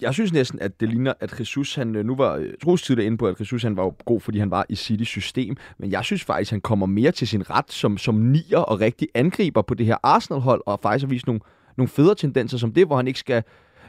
[0.01, 3.05] Jeg synes næsten, at det ligner, at Jesus, han øh, nu var øh, Troels tidligere
[3.05, 6.05] inde på, at Jesus, han var jo god, fordi han var i City-system, men jeg
[6.05, 9.73] synes faktisk, han kommer mere til sin ret som, som nier og rigtig angriber på
[9.73, 11.41] det her Arsenal-hold, og faktisk har vist nogle,
[11.77, 13.43] nogle federe tendenser som det, hvor han ikke skal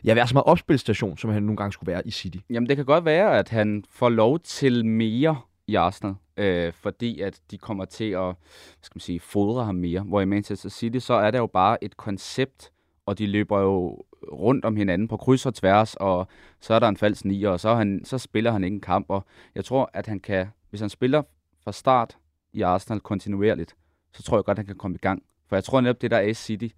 [0.05, 2.39] ja, være så meget opspilstation, som han nogle gange skulle være i City.
[2.51, 7.21] Jamen, det kan godt være, at han får lov til mere i Arsenal, øh, fordi
[7.21, 8.35] at de kommer til at hvad
[8.83, 10.01] skal man sige, fodre ham mere.
[10.01, 12.71] Hvor i Manchester City, så er der jo bare et koncept,
[13.07, 16.27] og de løber jo rundt om hinanden på kryds og tværs, og
[16.61, 19.07] så er der en falsk nier, og så, han, så spiller han ikke en kamp.
[19.09, 21.23] Og jeg tror, at han kan, hvis han spiller
[21.65, 22.19] fra start
[22.53, 23.77] i Arsenal kontinuerligt,
[24.13, 25.23] så tror jeg godt, at han kan komme i gang.
[25.49, 26.69] For jeg tror netop, det der er City,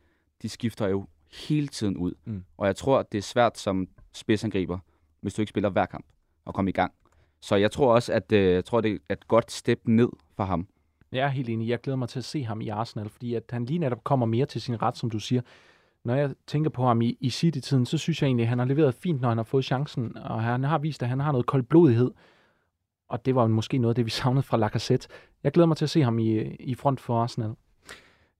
[0.42, 2.12] de skifter jo hele tiden ud.
[2.24, 2.44] Mm.
[2.58, 4.78] Og jeg tror, det er svært som spidsangriber,
[5.20, 6.06] hvis du ikke spiller hver kamp,
[6.46, 6.92] at komme i gang.
[7.40, 10.44] Så jeg tror også, at øh, jeg tror, det er et godt step ned for
[10.44, 10.66] ham.
[11.12, 11.68] Jeg er helt enig.
[11.68, 14.26] Jeg glæder mig til at se ham i Arsenal, fordi at han lige netop kommer
[14.26, 15.42] mere til sin ret, som du siger.
[16.04, 18.66] Når jeg tænker på ham i, i City-tiden, så synes jeg egentlig, at han har
[18.66, 21.46] leveret fint, når han har fået chancen, og han har vist, at han har noget
[21.46, 22.10] koldblodighed.
[23.08, 25.08] Og det var måske noget af det, vi savnede fra Lacazette.
[25.42, 27.54] Jeg glæder mig til at se ham i, i front for Arsenal.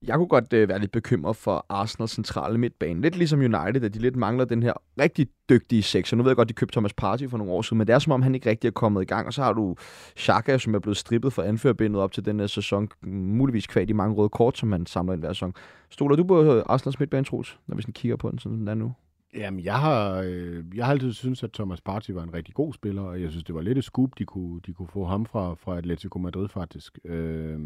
[0.06, 3.00] Jeg kunne godt øh, være lidt bekymret for Arsenals centrale midtbane.
[3.00, 6.16] Lidt ligesom United, at de lidt mangler den her rigtig dygtige sekser.
[6.16, 7.98] Nu ved jeg godt, de købte Thomas Partey for nogle år siden, men det er
[7.98, 9.26] som om, han ikke rigtig er kommet i gang.
[9.26, 9.76] Og så har du
[10.18, 12.88] Xhaka, som er blevet strippet for anførbindet op til den her sæson.
[13.02, 15.54] Muligvis kvad de mange røde kort, som man samler ind hver sæson.
[15.90, 18.68] Stoler du på øh, Arsenals midtbane, Troels, når vi sådan kigger på den, sådan den
[18.68, 18.92] er nu?
[19.34, 22.72] Jamen, jeg har, øh, jeg har altid syntes, at Thomas Partey var en rigtig god
[22.72, 25.26] spiller, og jeg synes, det var lidt et scoop, de kunne, de kunne få ham
[25.26, 26.98] fra, fra Atletico Madrid, faktisk.
[27.04, 27.58] Øh,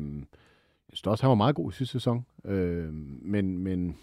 [0.94, 2.26] jeg synes også, han var meget god i sidste sæson.
[2.44, 3.96] Øh, men, men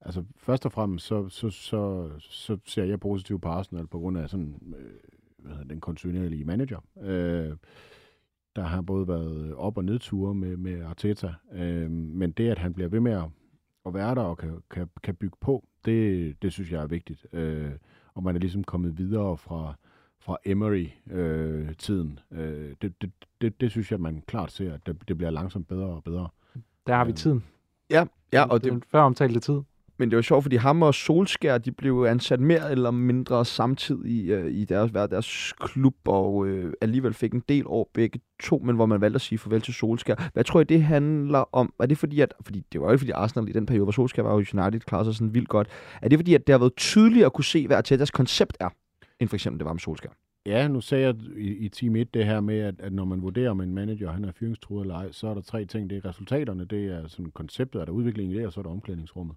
[0.00, 4.18] altså, først og fremmest, så, så, så, så ser jeg positivt på Arsenal på grund
[4.18, 4.94] af sådan, øh,
[5.38, 6.80] hvad hedder, den kontinuerlige manager.
[7.00, 7.56] Øh,
[8.56, 11.34] der har både været op- og nedture med, med Arteta.
[11.52, 13.28] Øh, men det, at han bliver ved med at,
[13.86, 17.26] at være der og kan, kan, kan bygge på, det, det synes jeg er vigtigt.
[17.32, 17.72] Øh,
[18.14, 19.74] og man er ligesom kommet videre fra,
[20.26, 22.18] fra Emery-tiden.
[22.32, 23.10] Øh, det, det,
[23.40, 26.28] det, det synes jeg, man klart ser, at det, det bliver langsomt bedre og bedre.
[26.86, 27.44] Der har vi Øhm, tiden.
[27.90, 29.60] Ja, ja og det er det, før omtalte tid.
[29.98, 34.28] Men det var sjovt, fordi ham og Solskær, de blev ansat mere eller mindre samtidig
[34.28, 38.62] øh, i deres, hver deres klub, og øh, alligevel fik en del år begge to,
[38.64, 40.30] men hvor man valgte at sige farvel til Solskær.
[40.32, 41.72] Hvad tror I, det handler om?
[41.80, 43.92] Er det fordi, at, fordi det var jo ikke fordi Arsenal i den periode, hvor
[43.92, 45.68] Solskær var jo i United, klarede sig sådan vildt godt.
[46.02, 48.68] Er det fordi, at det har været tydeligt at kunne se, hvad Artetas koncept er,
[49.20, 50.10] end for eksempel det var med Solskær?
[50.46, 53.22] Ja, nu sagde jeg i, i team 1 det her med, at, at når man
[53.22, 55.90] vurderer, om en manager han er fyringstruet eller ej, så er der tre ting.
[55.90, 58.62] Det er resultaterne, det er sådan konceptet, er der udviklingen i det, og så er
[58.62, 59.36] der omklædningsrummet.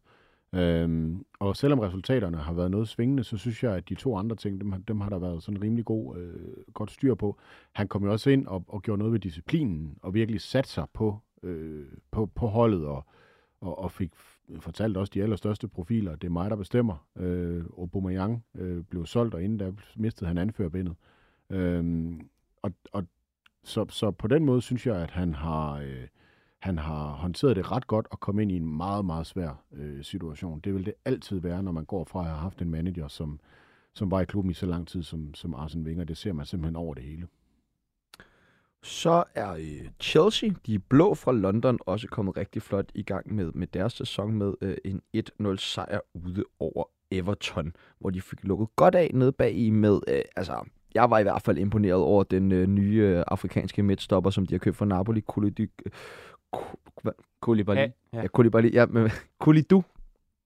[0.54, 4.36] Øhm, og selvom resultaterne har været noget svingende, så synes jeg, at de to andre
[4.36, 6.34] ting, dem, dem har der været sådan rimelig god, øh,
[6.74, 7.38] godt styr på.
[7.72, 10.86] Han kom jo også ind og, og gjorde noget ved disciplinen, og virkelig satte sig
[10.94, 13.06] på, øh, på, på holdet, og,
[13.62, 14.12] og, og fik
[14.60, 17.08] fortalte også de allerstørste profiler, det er mig, der bestemmer.
[17.18, 20.96] Øh, Aubameyang øh, blev solgt, og inden der mistede han anførbindet.
[21.50, 22.12] Øh,
[22.62, 23.04] og, og
[23.64, 25.74] så, så på den måde synes jeg, at han har...
[25.74, 26.08] Øh,
[26.60, 30.04] han har håndteret det ret godt og kom ind i en meget, meget svær øh,
[30.04, 30.60] situation.
[30.60, 33.40] Det vil det altid være, når man går fra at have haft en manager, som,
[33.94, 36.04] som var i klubben i så lang tid som, som Arsene Wenger.
[36.04, 37.28] Det ser man simpelthen over det hele.
[38.84, 43.52] Så er øh, Chelsea, de blå fra London, også kommet rigtig flot i gang med,
[43.52, 45.02] med deres sæson med øh, en
[45.42, 50.00] 1-0 sejr ude over Everton, hvor de fik lukket godt af ned bag i med,
[50.08, 50.64] øh, altså
[50.94, 54.54] jeg var i hvert fald imponeret over den øh, nye øh, afrikanske midtstopper, som de
[54.54, 55.22] har købt fra Napoli,
[57.42, 57.78] Koulibaly.
[57.78, 58.22] Ja, ja.
[58.22, 58.74] ja Koulibaly.
[58.74, 59.84] Ja, men Koulidu.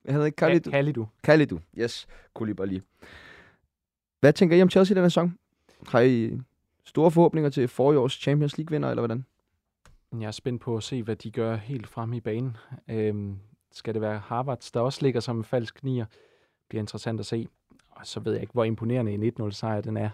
[0.06, 0.72] Jeg hedder ikke Kalidu.
[0.72, 1.08] Kalidu.
[1.24, 2.08] Kalidu, yes.
[2.34, 2.80] Koulibaly.
[4.20, 5.38] Hvad tænker I om Chelsea den sæson?
[5.88, 6.40] Har I
[6.94, 9.26] store forhåbninger til forrige års Champions League-vinder, eller hvordan?
[10.20, 12.58] Jeg er spændt på at se, hvad de gør helt frem i banen.
[12.89, 13.38] Øhm,
[13.72, 16.06] skal det være Harvard, der også ligger som en falsk nier?
[16.70, 17.48] Bliver interessant at se.
[17.89, 20.10] Og så ved jeg ikke, hvor imponerende en 1-0 sejr den er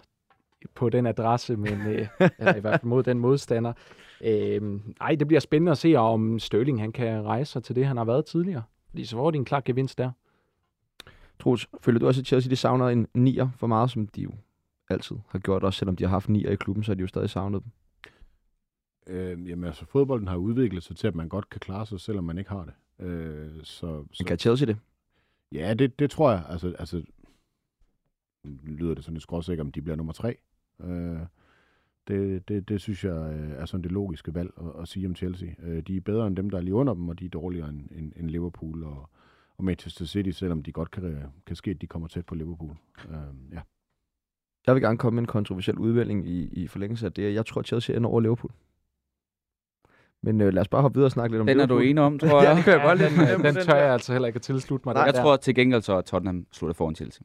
[0.76, 2.08] på den adresse, men øh,
[2.40, 3.74] eller i hvert fald mod den modstander.
[4.24, 7.86] Øh, ej, det bliver spændende at se, om Støling han kan rejse sig til det,
[7.86, 8.64] han har været tidligere.
[8.90, 10.12] Fordi så var det en klar gevinst der.
[11.40, 14.32] Troels, føler du også, at Chelsea de savner en nier for meget, som de jo
[14.90, 17.08] altid har gjort, også selvom de har haft nier i klubben, så har de jo
[17.08, 17.72] stadig savnet dem?
[19.08, 22.24] Øh, jamen altså, fodbolden har udviklet sig til, at man godt kan klare sig, selvom
[22.24, 23.06] man ikke har det.
[23.06, 24.24] Øh, så, så...
[24.26, 24.78] Kan Chelsea det?
[25.52, 26.46] Ja, det, det tror jeg.
[26.50, 27.04] Altså, altså
[28.64, 30.38] lyder det sådan lidt skråsikker, om de bliver nummer tre.
[30.84, 31.20] Øh,
[32.08, 35.16] det, det, det synes jeg øh, er sådan det logiske valg at, at sige om
[35.16, 35.50] Chelsea.
[35.60, 37.70] Øh, de er bedre end dem, der er lige under dem, og de er dårligere
[37.70, 39.10] end, end, end Liverpool og,
[39.58, 42.78] og Manchester City, selvom de godt kan, kan ske, at de kommer tæt på Liverpool.
[43.10, 43.62] Øh, ja.
[44.68, 47.34] Jeg vil gerne komme med en kontroversiel udvælgning i, i forlængelse af det.
[47.34, 48.52] Jeg tror, Chelsea ender over Liverpool.
[50.24, 51.78] Men øh, lad os bare hoppe videre og snakke lidt om Den Liverpool.
[51.78, 52.50] er du enig om, tror jeg.
[52.52, 53.10] ja, det kan jeg ja, godt lide.
[53.10, 54.94] den, den, den tør jeg altså heller ikke at tilslutte mig.
[54.94, 55.22] Nej, jeg der.
[55.22, 57.22] tror til gengæld så, at Tottenham slutter foran Chelsea.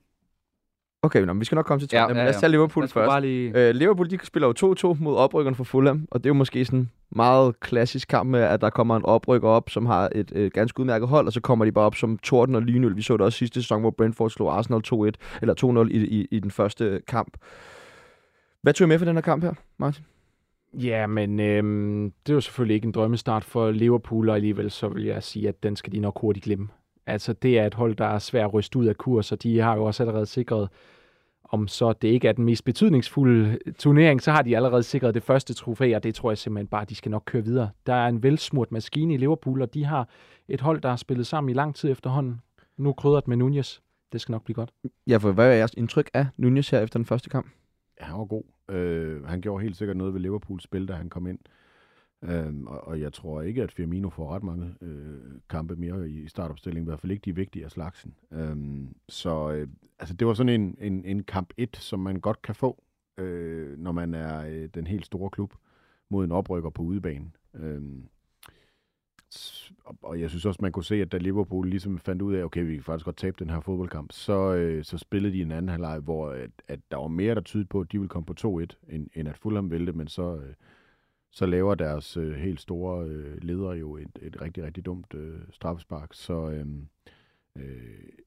[1.04, 2.10] Okay, nå, men vi skal nok komme til Tottenham.
[2.10, 3.08] Ja, ja, ja, Lad os tage Liverpool først.
[3.08, 3.68] bare lige...
[3.68, 6.64] Øh, Liverpool de spiller jo 2-2 mod oprykkerne for Fulham, og det er jo måske
[6.64, 10.32] sådan en meget klassisk kamp med, at der kommer en oprykker op, som har et
[10.34, 12.96] øh, ganske udmærket hold, og så kommer de bare op som torden og lynøl.
[12.96, 16.26] Vi så det også sidste sæson, hvor Brentford slog Arsenal 2-1, eller 2-0 i, i,
[16.30, 17.36] i den første kamp.
[18.62, 20.04] Hvad tog I med for den her kamp her, Martin?
[20.72, 24.88] Ja, men øhm, det er jo selvfølgelig ikke en drømmestart for Liverpool, og alligevel så
[24.88, 26.68] vil jeg sige, at den skal de nok hurtigt glemme.
[27.06, 29.58] Altså, det er et hold, der er svært at ryste ud af kurs, og de
[29.58, 30.68] har jo også allerede sikret,
[31.44, 35.22] om så det ikke er den mest betydningsfulde turnering, så har de allerede sikret det
[35.22, 37.70] første trofæ, og det tror jeg simpelthen bare, at de skal nok køre videre.
[37.86, 40.08] Der er en velsmurt maskine i Liverpool, og de har
[40.48, 42.40] et hold, der har spillet sammen i lang tid efterhånden.
[42.76, 43.78] Nu krydret med Nunez.
[44.12, 44.70] Det skal nok blive godt.
[45.06, 47.46] Ja, for hvad er jeres indtryk af Nunez her efter den første kamp?
[48.00, 48.42] Ja, han var god.
[48.70, 51.38] Øh, han gjorde helt sikkert noget ved Liverpools spil, da han kom ind.
[52.22, 56.22] Øhm, og, og jeg tror ikke, at Firmino får ret mange øh, kampe mere i,
[56.22, 58.14] i startopstillingen, i hvert fald ikke de vigtige af slagsen.
[58.32, 59.68] Øhm, så øh,
[60.04, 62.82] altså, det var sådan en, en, en kamp 1, som man godt kan få,
[63.18, 65.54] øh, når man er øh, den helt store klub
[66.10, 67.30] mod en oprykker på udebane.
[67.54, 67.82] Øh,
[70.02, 72.66] og jeg synes også, man kunne se, at da Liverpool ligesom fandt ud af, okay,
[72.66, 75.68] vi kan faktisk godt tabe den her fodboldkamp, så, øh, så spillede de en anden
[75.68, 78.34] halvleg, hvor at, at der var mere, der tydede på, at de ville komme på
[78.40, 80.54] 2-1, end, end at Fulham vælte, men så, øh,
[81.30, 85.40] så laver deres øh, helt store øh, ledere jo et, et rigtig, rigtig dumt øh,
[85.50, 86.08] straffespark.
[86.12, 86.88] Så øhm,
[87.56, 88.24] øh, øh,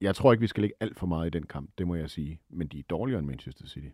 [0.00, 2.10] jeg tror ikke, vi skal lægge alt for meget i den kamp, det må jeg
[2.10, 2.40] sige.
[2.50, 3.88] Men de er dårligere end Manchester City.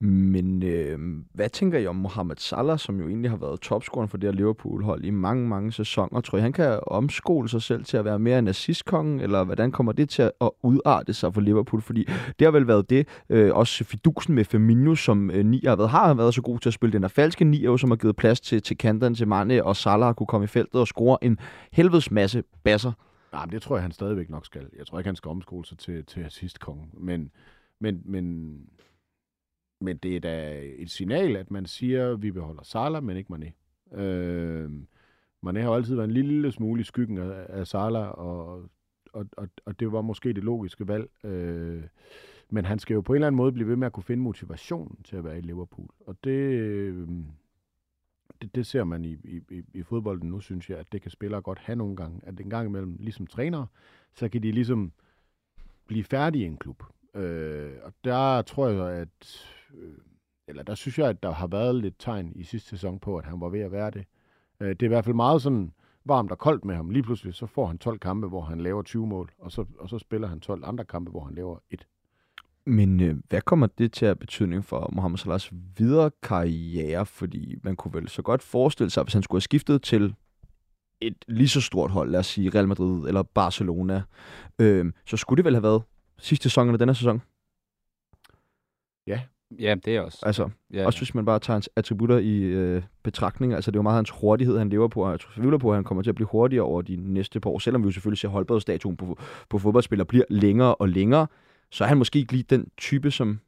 [0.00, 0.98] Men øh,
[1.34, 4.36] hvad tænker I om Mohamed Salah, som jo egentlig har været topscoren for det her
[4.36, 6.20] Liverpool-hold i mange, mange sæsoner?
[6.20, 9.72] Tror I, han kan omskole sig selv til at være mere en assistkongen, eller hvordan
[9.72, 11.82] kommer det til at udarte sig for Liverpool?
[11.82, 12.04] Fordi
[12.38, 15.90] det har vel været det, øh, også fidusen med Firmino, som øh, ni har været,
[15.90, 18.40] har været så god til at spille den her falske ni, som har givet plads
[18.40, 21.38] til, til kanterne til Mane, og Salah har kunne komme i feltet og score en
[21.72, 22.92] helvedes masse basser.
[23.34, 24.70] Nej, men det tror jeg, han stadigvæk nok skal.
[24.76, 26.90] Jeg tror ikke, han skal omskole sig til, til assistkongen.
[26.92, 27.30] Men,
[27.78, 28.56] men, men
[29.80, 33.34] men det er da et signal, at man siger, at vi beholder Salah, men ikke
[33.34, 33.50] Mané.
[33.98, 34.70] Øh,
[35.42, 38.70] Man har jo altid været en lille smule i skyggen af, af Salah, og,
[39.12, 41.24] og, og, og det var måske det logiske valg.
[41.24, 41.82] Øh,
[42.50, 44.22] men han skal jo på en eller anden måde blive ved med at kunne finde
[44.22, 45.88] motivationen til at være i Liverpool.
[46.06, 47.08] Og det, øh,
[48.42, 51.42] det, det ser man i, i, i fodbolden nu, synes jeg, at det kan spillere
[51.42, 52.20] godt have nogle gange.
[52.22, 53.66] At en gang imellem, ligesom trænere,
[54.14, 54.92] så kan de ligesom
[55.86, 56.82] blive færdige i en klub.
[57.14, 59.46] Øh, og der tror jeg, at...
[59.74, 59.98] Øh,
[60.48, 63.24] eller der synes jeg, at der har været lidt tegn i sidste sæson på, at
[63.24, 64.04] han var ved at være det.
[64.60, 65.72] Øh, det er i hvert fald meget sådan
[66.04, 66.90] varmt og koldt med ham.
[66.90, 69.88] Lige pludselig så får han 12 kampe, hvor han laver 20 mål, og så, og
[69.88, 71.86] så spiller han 12 andre kampe, hvor han laver et.
[72.66, 77.06] Men øh, hvad kommer det til at betydning for Mohamed Salahs videre karriere?
[77.06, 80.14] Fordi man kunne vel så godt forestille sig, hvis han skulle have skiftet til
[81.00, 84.02] et lige så stort hold, lad os sige Real Madrid eller Barcelona,
[84.58, 85.82] øh, så skulle det vel have været
[86.18, 87.22] sidste sæson eller denne sæson?
[89.06, 89.20] Ja.
[89.58, 90.18] Ja, det er også.
[90.22, 93.54] Altså, ja, også hvis man bare tager hans attributter i øh, betragtning.
[93.54, 95.76] Altså, det er jo meget hans hurtighed, han lever på, og jeg tvivler på, at
[95.76, 97.58] han kommer til at blive hurtigere over de næste par år.
[97.58, 99.18] Selvom vi jo selvfølgelig ser holdbarhedsstatuen på,
[99.50, 101.26] på fodboldspillere bliver længere og længere,
[101.74, 103.40] så er han måske ikke lige den type, som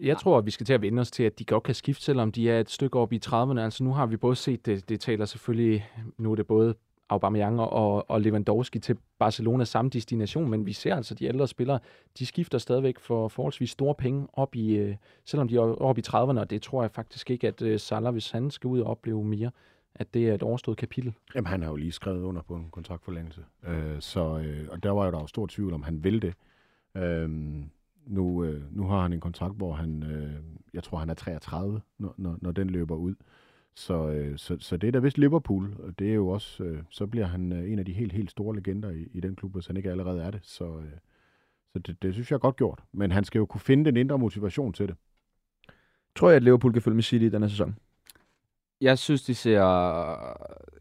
[0.00, 2.04] jeg tror, at vi skal til at vende os til, at de godt kan skifte,
[2.04, 3.58] selvom de er et stykke op i 30'erne.
[3.58, 6.74] Altså nu har vi både set, det, det taler selvfølgelig, nu er det både
[7.08, 11.48] Aubameyang og, og Lewandowski til Barcelona samme destination, men vi ser altså, at de ældre
[11.48, 11.78] spillere,
[12.18, 16.04] de skifter stadigvæk for forholdsvis store penge op i, øh, selvom de er oppe i
[16.08, 18.86] 30'erne, og det tror jeg faktisk ikke, at øh, Salah, hvis han skal ud og
[18.86, 19.50] opleve mere,
[19.94, 21.12] at det er et overstået kapitel.
[21.34, 24.90] Jamen, han har jo lige skrevet under på en kontraktforlængelse, øh, så, øh, og der
[24.90, 26.34] var jo der jo stor tvivl om, han vil det.
[26.96, 27.28] Øh,
[28.06, 30.34] nu, øh, nu har han en kontrakt, hvor han, øh,
[30.74, 33.14] jeg tror, han er 33, når, når, når den løber ud.
[33.74, 36.82] Så, øh, så, så det er da vist Liverpool, og det er jo også, øh,
[36.90, 39.52] så bliver han øh, en af de helt, helt store legender i, i den klub,
[39.52, 40.40] hvis han ikke allerede er det.
[40.42, 40.98] Så, øh,
[41.72, 42.84] så det, det synes jeg er godt gjort.
[42.92, 44.96] Men han skal jo kunne finde den indre motivation til det.
[46.16, 47.76] Tror jeg, at Liverpool kan følge med City i denne sæson?
[48.80, 49.60] Jeg synes, de ser,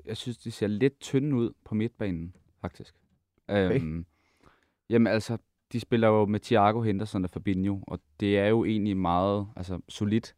[0.05, 2.95] jeg synes, de ser lidt tynde ud på midtbanen, faktisk.
[3.47, 3.76] Okay.
[3.76, 4.05] Øhm,
[4.89, 5.38] jamen altså,
[5.74, 9.80] de spiller jo med Thiago Henderson og Fabinho, og det er jo egentlig meget altså,
[9.89, 10.36] solidt.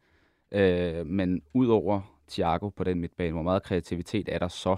[0.52, 4.76] Øh, men udover Thiago på den midtbane, hvor meget kreativitet er der så?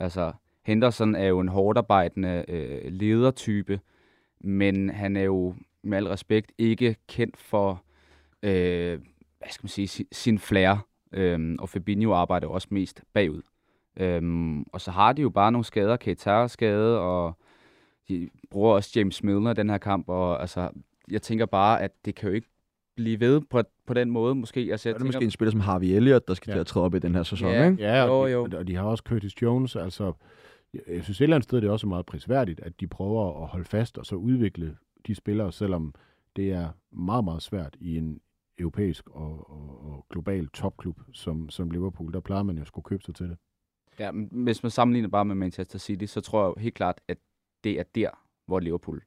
[0.00, 0.32] Altså,
[0.66, 3.80] Henderson er jo en hårdarbejdende øh, ledertype,
[4.40, 7.82] men han er jo med al respekt ikke kendt for,
[8.42, 9.00] øh,
[9.38, 10.86] hvad skal man sige, sin, sin flair.
[11.12, 13.42] Øh, og Fabinho arbejder også mest bagud.
[13.96, 14.22] Øh,
[14.72, 17.38] og så har de jo bare nogle skader, Keita-skade, og
[18.10, 20.70] de bruger også James Milner i den her kamp, og altså,
[21.10, 22.48] jeg tænker bare, at det kan jo ikke
[22.96, 24.68] blive ved på, på den måde, måske.
[24.70, 25.18] Altså, jeg er det tænker...
[25.18, 26.54] måske en spiller som Harvey Elliott, der skal ja.
[26.54, 27.70] til at træde op i den her sæson, ja.
[27.70, 27.82] ikke?
[27.82, 30.12] Ja, og, jo, de, og de har også Curtis Jones, altså
[30.72, 33.48] jeg synes et eller andet sted, det er også meget prisværdigt, at de prøver at
[33.48, 35.94] holde fast og så udvikle de spillere, selvom
[36.36, 38.20] det er meget, meget svært i en
[38.58, 42.12] europæisk og, og, og global topklub som, som Liverpool.
[42.12, 43.36] Der plejer man jo at skulle købe sig til det.
[43.98, 47.18] Ja, men hvis man sammenligner bare med Manchester City, så tror jeg helt klart, at
[47.64, 48.10] det er der,
[48.46, 49.02] hvor Liverpool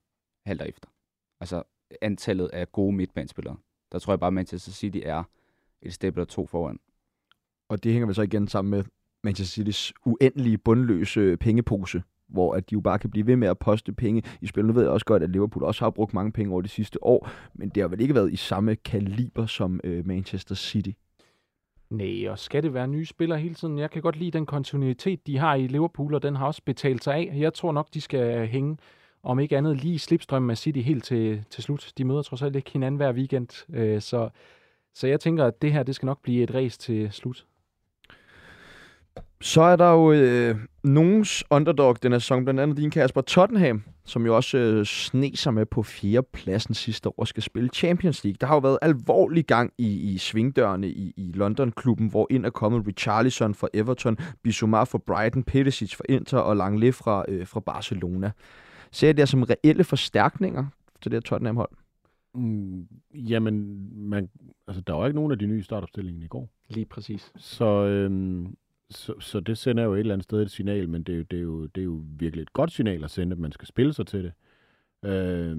[0.46, 0.90] halter efter.
[1.40, 1.64] Altså
[2.02, 3.58] antallet af gode midtbanespillere.
[3.92, 5.24] Der tror jeg bare, at Manchester City er
[5.82, 6.80] et step eller to foran.
[7.70, 8.84] Og det hænger vel så igen sammen med
[9.24, 13.60] Manchester City's uendelige bundløse pengepose, hvor at de jo bare kan blive ved med at
[13.60, 14.66] poste penge i spil.
[14.66, 17.04] Nu ved jeg også godt, at Liverpool også har brugt mange penge over de sidste
[17.04, 20.92] år, men det har vel ikke været i samme kaliber som øh, Manchester City.
[21.94, 23.80] Nej, og skal det være nye spillere hele tiden?
[23.80, 27.04] Jeg kan godt lide den kontinuitet, de har i Liverpool, og den har også betalt
[27.04, 27.34] sig af.
[27.36, 28.78] Jeg tror nok, de skal hænge,
[29.24, 31.92] om ikke andet, lige slipstrømmen af City helt til, til slut.
[31.98, 34.30] De møder trods alt ikke hinanden hver weekend, øh, så,
[34.94, 37.46] så jeg tænker, at det her det skal nok blive et race til slut.
[39.42, 43.84] Så er der jo øh, nogens underdog den her sæson, blandt andet din Kasper Tottenham,
[44.06, 45.86] som jo også øh, sne sig med på
[46.34, 48.38] pladsen sidste år og skal spille Champions League.
[48.42, 52.50] Der har jo været alvorlig gang i, i svingdørene i, i London-klubben, hvor ind er
[52.50, 57.60] kommet Richarlison fra Everton, Bissouma fra Brighton, Perisic fra Inter og Langley fra, øh, fra
[57.60, 58.32] Barcelona.
[58.92, 60.66] Ser I det som reelle forstærkninger
[61.02, 61.70] til det her Tottenham-hold?
[62.36, 64.30] Mm, jamen, man,
[64.68, 66.50] altså, der var ikke nogen af de nye startopstillinger i går.
[66.70, 67.32] Lige præcis.
[67.38, 68.56] Så øhm,
[68.90, 71.24] så, så det sender jo et eller andet sted et signal, men det er, jo,
[71.24, 73.68] det, er jo, det er jo virkelig et godt signal at sende, at man skal
[73.68, 74.34] spille sig til det.
[75.10, 75.58] Øh,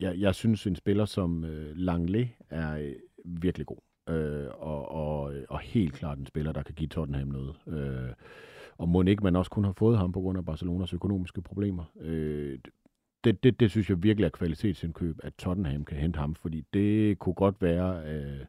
[0.00, 2.94] jeg, jeg synes, en spiller som øh, Langley er øh,
[3.24, 3.78] virkelig god.
[4.08, 7.56] Øh, og, og, og helt klart en spiller, der kan give Tottenham noget.
[7.66, 8.12] Øh,
[8.78, 11.84] og må ikke man også kun har fået ham på grund af Barcelonas økonomiske problemer.
[12.00, 12.58] Øh,
[13.24, 17.18] det, det, det synes jeg virkelig er kvalitetsindkøb, at Tottenham kan hente ham, fordi det
[17.18, 18.46] kunne godt være, øh,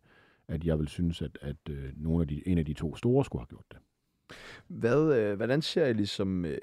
[0.48, 3.26] at jeg vil synes, at, at øh, nogle af de, en af de to store
[3.26, 3.78] skulle have gjort det.
[4.68, 6.46] Hvad, øh, hvordan ser I ligesom...
[6.46, 6.58] Øh,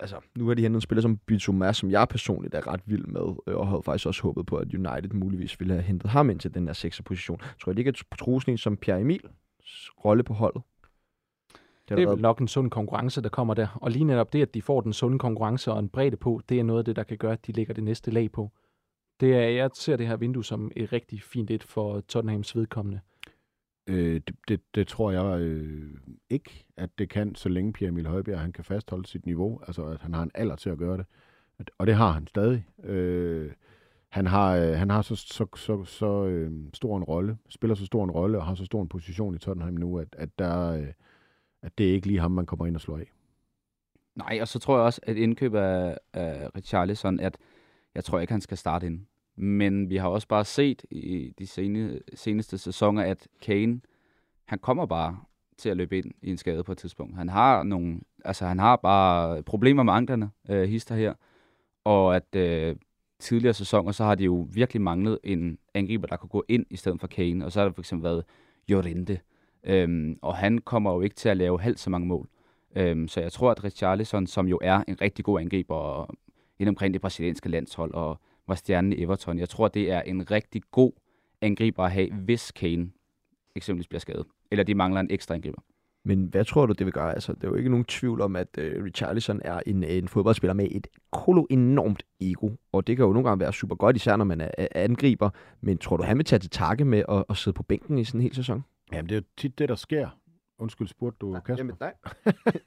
[0.00, 3.06] altså, nu har de hentet en spiller som Bituma, som jeg personligt er ret vild
[3.06, 6.30] med, øh, og havde faktisk også håbet på, at United muligvis ville have hentet ham
[6.30, 7.02] ind til den her 6.
[7.02, 7.40] position.
[7.60, 9.22] Tror I det ikke, at Trusen som Pierre Emil
[10.04, 10.62] rolle på holdet?
[11.88, 13.78] Det, det er nok en sund konkurrence, der kommer der.
[13.80, 16.58] Og lige netop det, at de får den sunde konkurrence og en bredde på, det
[16.58, 18.50] er noget af det, der kan gøre, at de lægger det næste lag på.
[19.20, 23.00] Det er, jeg ser det her vindue som et rigtig fint et for Tottenhams vedkommende.
[23.86, 25.94] Øh, det, det, det tror jeg øh,
[26.30, 29.86] ikke, at det kan, så længe Pierre Emil Højbjerg han kan fastholde sit niveau, altså
[29.86, 31.06] at han har en alder til at gøre det.
[31.78, 32.66] Og det har han stadig.
[32.84, 33.52] Øh,
[34.08, 37.86] han har, øh, han har så, så, så, så øh, stor en rolle, spiller så
[37.86, 40.72] stor en rolle og har så stor en position i Tottenham nu, at, at, der,
[40.72, 40.92] øh,
[41.62, 43.12] at det er ikke lige ham, man kommer ind og slår af.
[44.14, 47.38] Nej, og så tror jeg også, at indkøb af, af Richarlison, at
[47.94, 49.06] jeg tror ikke, han skal starte ind.
[49.42, 53.80] Men vi har også bare set i de sene, seneste sæsoner, at Kane,
[54.44, 55.18] han kommer bare
[55.58, 57.16] til at løbe ind i en skade på et tidspunkt.
[57.16, 61.14] Han har nogle, altså han har bare problemer med anklerne, øh, hister her.
[61.84, 62.76] Og at øh,
[63.18, 66.76] tidligere sæsoner, så har de jo virkelig manglet en angriber, der kunne gå ind i
[66.76, 67.44] stedet for Kane.
[67.44, 68.24] Og så har der for eksempel været
[68.68, 69.20] Jorente.
[69.64, 72.28] Øhm, og han kommer jo ikke til at lave halvt så mange mål.
[72.76, 76.10] Øhm, så jeg tror, at Richarlison, som jo er en rigtig god angriber
[76.58, 80.30] ind omkring det brasilianske landshold, og var stjernen i Everton, jeg tror, det er en
[80.30, 80.92] rigtig god
[81.40, 82.90] angriber at have, hvis Kane
[83.56, 84.26] eksempelvis bliver skadet.
[84.50, 85.62] Eller de mangler en ekstra angriber.
[86.04, 87.14] Men hvad tror du, det vil gøre?
[87.14, 90.54] Altså, det er jo ikke nogen tvivl om, at uh, Richarlison er en, en fodboldspiller
[90.54, 92.50] med et kolo enormt ego.
[92.72, 95.30] Og det kan jo nogle gange være super godt, især når man er, er angriber.
[95.60, 98.04] Men tror du, han vil tage til takke med at, at sidde på bænken i
[98.04, 98.64] sådan en hel sæson?
[98.92, 100.08] Jamen, det er jo tit det, der sker.
[100.62, 101.54] Undskyld, spurgte du, Kasper?
[101.56, 101.94] Jamen, nej.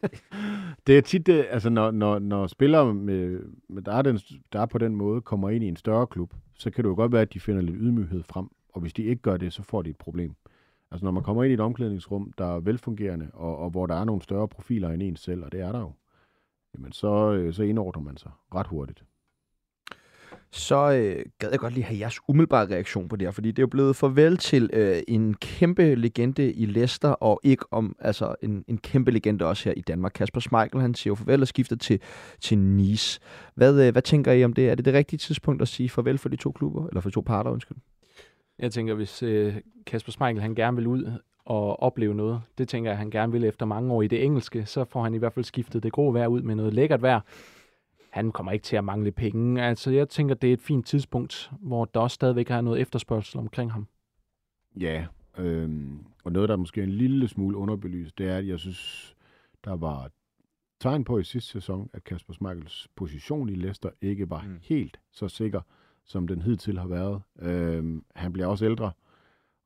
[0.87, 3.39] det er tit det, altså når, når, når spillere, med,
[3.69, 4.19] med der, er den,
[4.53, 6.95] der er på den måde, kommer ind i en større klub, så kan det jo
[6.95, 8.49] godt være, at de finder lidt ydmyghed frem.
[8.73, 10.35] Og hvis de ikke gør det, så får de et problem.
[10.91, 13.95] Altså når man kommer ind i et omklædningsrum, der er velfungerende, og, og hvor der
[13.95, 15.91] er nogle større profiler end en selv, og det er der jo,
[16.75, 19.03] jamen så, øh, så indordner man sig ret hurtigt.
[20.51, 23.59] Så øh, gad jeg godt lige have jeres umiddelbare reaktion på det her, fordi det
[23.59, 28.35] er jo blevet farvel til øh, en kæmpe legende i Leicester, og ikke om altså
[28.41, 30.11] en, en kæmpe legende også her i Danmark.
[30.15, 31.99] Kasper Schmeichel, han siger jo farvel og skifter til,
[32.39, 33.19] til Nice.
[33.55, 34.69] Hvad, øh, hvad tænker I om det?
[34.69, 37.15] Er det det rigtige tidspunkt at sige farvel for de to klubber, eller for de
[37.15, 37.77] to parter, undskyld?
[38.59, 41.11] Jeg tænker, hvis øh, Kasper Schmeichel han gerne vil ud
[41.45, 44.65] og opleve noget, det tænker jeg, han gerne vil efter mange år i det engelske,
[44.65, 47.19] så får han i hvert fald skiftet det grå vejr ud med noget lækkert vejr.
[48.15, 49.63] Han kommer ikke til at mangle penge.
[49.63, 53.39] Altså, jeg tænker, det er et fint tidspunkt, hvor der også stadigvæk er noget efterspørgsel
[53.39, 53.87] omkring ham.
[54.79, 55.05] Ja,
[55.37, 55.69] øh,
[56.23, 59.15] og noget, der er måske en lille smule underbelyst, det er, at jeg synes,
[59.65, 60.09] der var
[60.79, 64.59] tegn på i sidste sæson, at Kasper Schmeichels position i Leicester ikke var mm.
[64.61, 65.61] helt så sikker,
[66.05, 67.21] som den hidtil har været.
[67.39, 68.91] Øh, han bliver også ældre,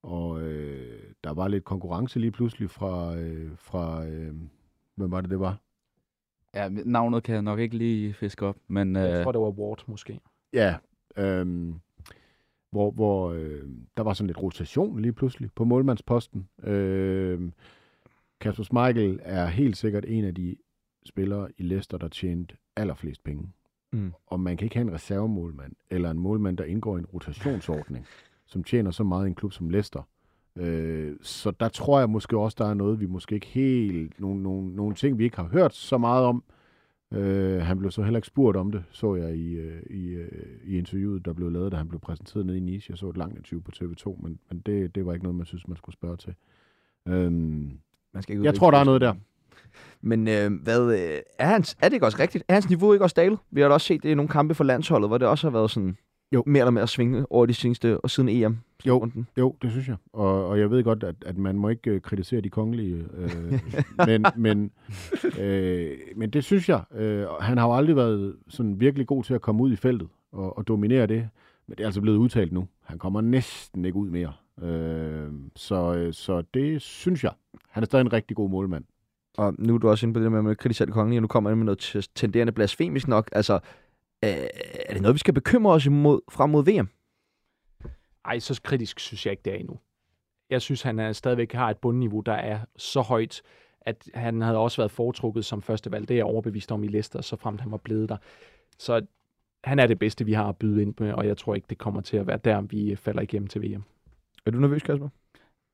[0.04, 4.36] og øh, der var lidt konkurrence lige pludselig fra, øh, fra øh,
[4.96, 5.58] hvem var det, det var?
[6.56, 8.96] Ja, navnet kan jeg nok ikke lige fiske op, men...
[8.96, 10.20] Jeg øh, tror, det var Ward måske.
[10.54, 10.76] Ja,
[11.18, 11.74] øh,
[12.72, 13.64] hvor, hvor øh,
[13.98, 16.50] der var sådan lidt rotation lige pludselig på målmandsposten.
[16.64, 17.52] Øh,
[18.42, 20.56] Kasper Schmeichel er helt sikkert en af de
[21.06, 23.52] spillere i Leicester, der tjente allerflest penge.
[23.92, 24.14] Mm.
[24.28, 28.06] Og man kan ikke have en reservemålmand, eller en målmand, der indgår i en rotationsordning,
[28.46, 30.08] som tjener så meget i en klub som Leicester.
[30.60, 34.20] Øh, så der tror jeg måske også, der er noget, vi måske ikke helt...
[34.20, 36.44] Nogle, nogle, nogle ting, vi ikke har hørt så meget om.
[37.14, 40.30] Øh, han blev så heller ikke spurgt om det, så jeg i, øh, i, øh,
[40.64, 42.86] i interviewet, der blev lavet, da han blev præsenteret nede i Nice.
[42.90, 45.46] Jeg så et langt interview på TV2, men, men det, det var ikke noget, man
[45.46, 46.34] synes, man skulle spørge til.
[47.08, 47.32] Øh,
[48.14, 49.14] man skal ikke jeg tror, der er noget der.
[50.02, 52.44] Men øh, hvad, øh, er, hans, er det ikke også rigtigt?
[52.48, 53.40] Er hans niveau ikke også dalet?
[53.52, 55.52] Vi har da også set det i nogle kampe for landsholdet, hvor det også har
[55.52, 55.98] været sådan
[56.32, 56.44] jo.
[56.46, 58.58] mere eller mere at svinge over de seneste og siden EM.
[58.86, 59.28] Jo, runden.
[59.38, 59.96] jo, det synes jeg.
[60.14, 63.60] Og, og jeg ved godt, at, at man må ikke uh, kritisere de kongelige, øh,
[64.08, 64.72] men, men,
[65.40, 66.82] øh, men det synes jeg.
[66.96, 70.08] Øh, han har jo aldrig været sådan virkelig god til at komme ud i feltet
[70.32, 71.30] og, og dominere det.
[71.68, 72.68] Men det er altså blevet udtalt nu.
[72.84, 74.34] Han kommer næsten ikke ud mere.
[74.62, 77.32] Øh, så, øh, så det synes jeg.
[77.70, 78.84] Han er stadig en rigtig god målmand.
[79.38, 81.22] Og nu er du også inde på det med, at man kritiserer de kongelige, og
[81.22, 83.30] nu kommer jeg med noget tenderende blasfemisk nok.
[83.32, 83.60] Altså, øh,
[84.22, 86.90] er det noget, vi skal bekymre os imod frem mod VM?
[88.26, 89.80] Ej, så kritisk synes jeg ikke, det er endnu.
[90.50, 93.42] Jeg synes, han er, stadigvæk har et bundniveau, der er så højt,
[93.82, 96.08] at han havde også været foretrukket som første valg.
[96.08, 98.18] Det er jeg overbevist om i Leicester, så fremt han var blevet der.
[98.78, 99.06] Så
[99.64, 101.78] han er det bedste, vi har at byde ind med, og jeg tror ikke, det
[101.78, 103.84] kommer til at være der, vi falder igennem til VM.
[104.46, 105.10] Er du nervøs, Kasper?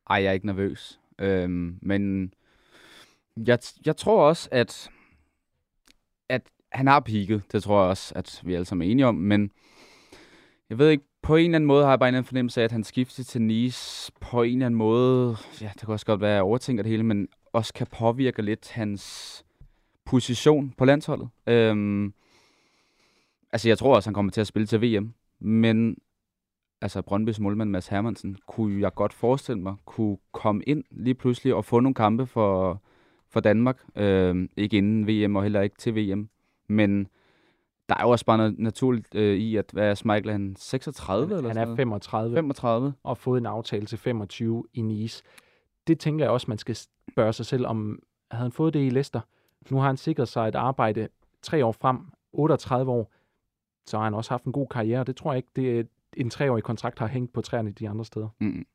[0.10, 1.00] Ej, jeg er ikke nervøs.
[1.20, 2.34] Øhm, men
[3.48, 4.90] jeg, jeg tror også, at, at
[6.76, 7.40] han har peaked.
[7.52, 9.16] Det tror jeg også, at vi alle sammen er enige om.
[9.16, 9.52] Men
[10.70, 12.66] jeg ved ikke, på en eller anden måde har jeg bare en anden fornemmelse af,
[12.66, 16.22] at han skifter til Nice på en eller anden måde, ja, det kan også godt
[16.22, 19.46] være, at jeg overtænker det hele, men også kan påvirke lidt hans
[20.06, 21.30] position på landsholdet.
[21.48, 22.14] Øhm,
[23.52, 25.98] altså, jeg tror også, han kommer til at spille til VM, men
[26.82, 31.56] altså Brøndbys målmand Mads Hermansen, kunne jeg godt forestille mig, kunne komme ind lige pludselig
[31.56, 32.82] og få nogle kampe for,
[33.30, 33.84] for Danmark.
[33.96, 36.30] Øh, ikke inden VM og heller ikke til VM.
[36.68, 37.08] Men
[37.90, 41.24] der er jo også bare noget naturligt øh, i, at hvad er Schmeichel, han 36
[41.24, 41.78] eller Han sådan er noget?
[41.78, 42.94] 35 35.
[43.04, 45.24] og har fået en aftale til 25 i Nice.
[45.88, 46.76] Det tænker jeg også, man skal
[47.12, 48.00] spørge sig selv om,
[48.32, 49.22] havde han fået det i Leicester?
[49.70, 51.08] Nu har han sikret sig et arbejde
[51.42, 52.00] tre år frem,
[52.34, 53.14] 38 år,
[53.86, 55.04] så har han også haft en god karriere.
[55.04, 55.84] Det tror jeg ikke, det er
[56.18, 58.30] en treårig kontrakt har hængt på træerne de andre steder.
[58.40, 58.66] Mm.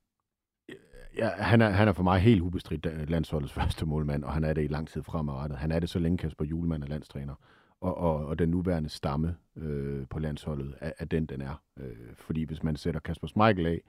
[1.16, 4.44] Ja, han, er, han er for mig helt ubestridt øh, landsholdets første målmand, og han
[4.44, 5.58] er det i lang tid fremadrettet.
[5.58, 7.34] Han er det så længe Kasper Julemand er landstræner.
[7.80, 11.62] Og, og, og den nuværende stamme øh, på landsholdet er, er den, den er.
[11.78, 13.82] Øh, fordi hvis man sætter Kasper Schmeichel af,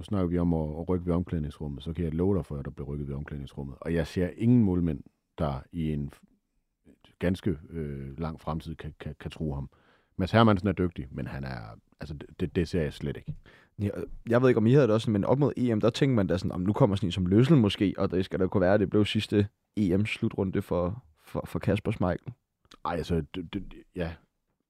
[0.00, 2.56] så snakker vi om at, at rykke ved omklædningsrummet, så kan jeg love dig for,
[2.56, 3.76] at der bliver rykket ved omklædningsrummet.
[3.80, 5.00] Og jeg ser ingen målmænd,
[5.38, 6.12] der i en
[7.18, 9.70] ganske øh, lang fremtid kan, kan, kan tro ham.
[10.16, 13.34] Mads Hermansen er dygtig, men han er, altså, det, det ser jeg slet ikke.
[13.78, 13.88] Ja,
[14.28, 16.26] jeg ved ikke, om I havde det også, men op mod EM, der tænkte man
[16.26, 18.60] da sådan, om nu kommer sådan en som løsel måske, og det skal da kunne
[18.60, 22.32] være, at det blev sidste EM-slutrunde for, for, for Kasper Schmeichel.
[22.84, 23.64] Ej, altså, det, det,
[23.96, 24.14] ja.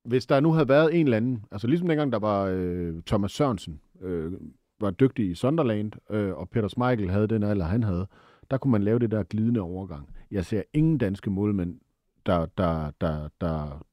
[0.05, 3.33] Hvis der nu havde været en eller anden, altså ligesom dengang der var øh, Thomas
[3.33, 4.33] Sørensen, øh,
[4.81, 8.07] var dygtig i Sunderland, øh, og Peter Schmeichel havde den alder, han havde,
[8.51, 10.09] der kunne man lave det der glidende overgang.
[10.31, 11.81] Jeg ser ingen danske målmænd,
[12.27, 13.87] der, der, der, der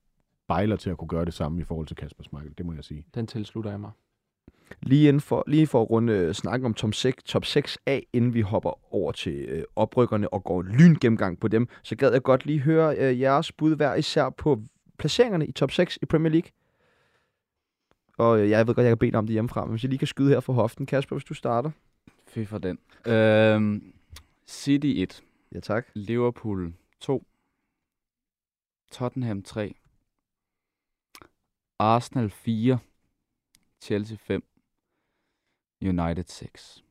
[0.47, 2.83] bejler til at kunne gøre det samme i forhold til Kasper Schmeichel, det må jeg
[2.83, 3.05] sige.
[3.15, 3.91] Den tilslutter jeg mig.
[4.81, 8.07] Lige, inden for, lige for at runde øh, snakken om top 6, top 6 af,
[8.13, 12.11] inden vi hopper over til øh, oprykkerne og går lyn gennemgang på dem, så gad
[12.11, 14.61] jeg godt lige høre øh, jeres bud hver især på
[14.97, 16.49] placeringerne i top 6 i Premier League.
[18.17, 19.89] Og øh, jeg ved godt, jeg kan bede dig om det hjemmefra, men hvis jeg
[19.89, 20.85] lige kan skyde her for hoften.
[20.85, 21.71] Kasper, hvis du starter.
[22.27, 22.79] Fy for den.
[23.07, 23.93] Øhm,
[24.47, 25.23] City 1.
[25.55, 25.87] Ja, tak.
[25.93, 27.23] Liverpool 2.
[28.91, 29.73] Tottenham 3.
[31.79, 32.79] Arsenal 4.
[33.81, 34.43] Chelsea 5.
[35.81, 36.83] United 6.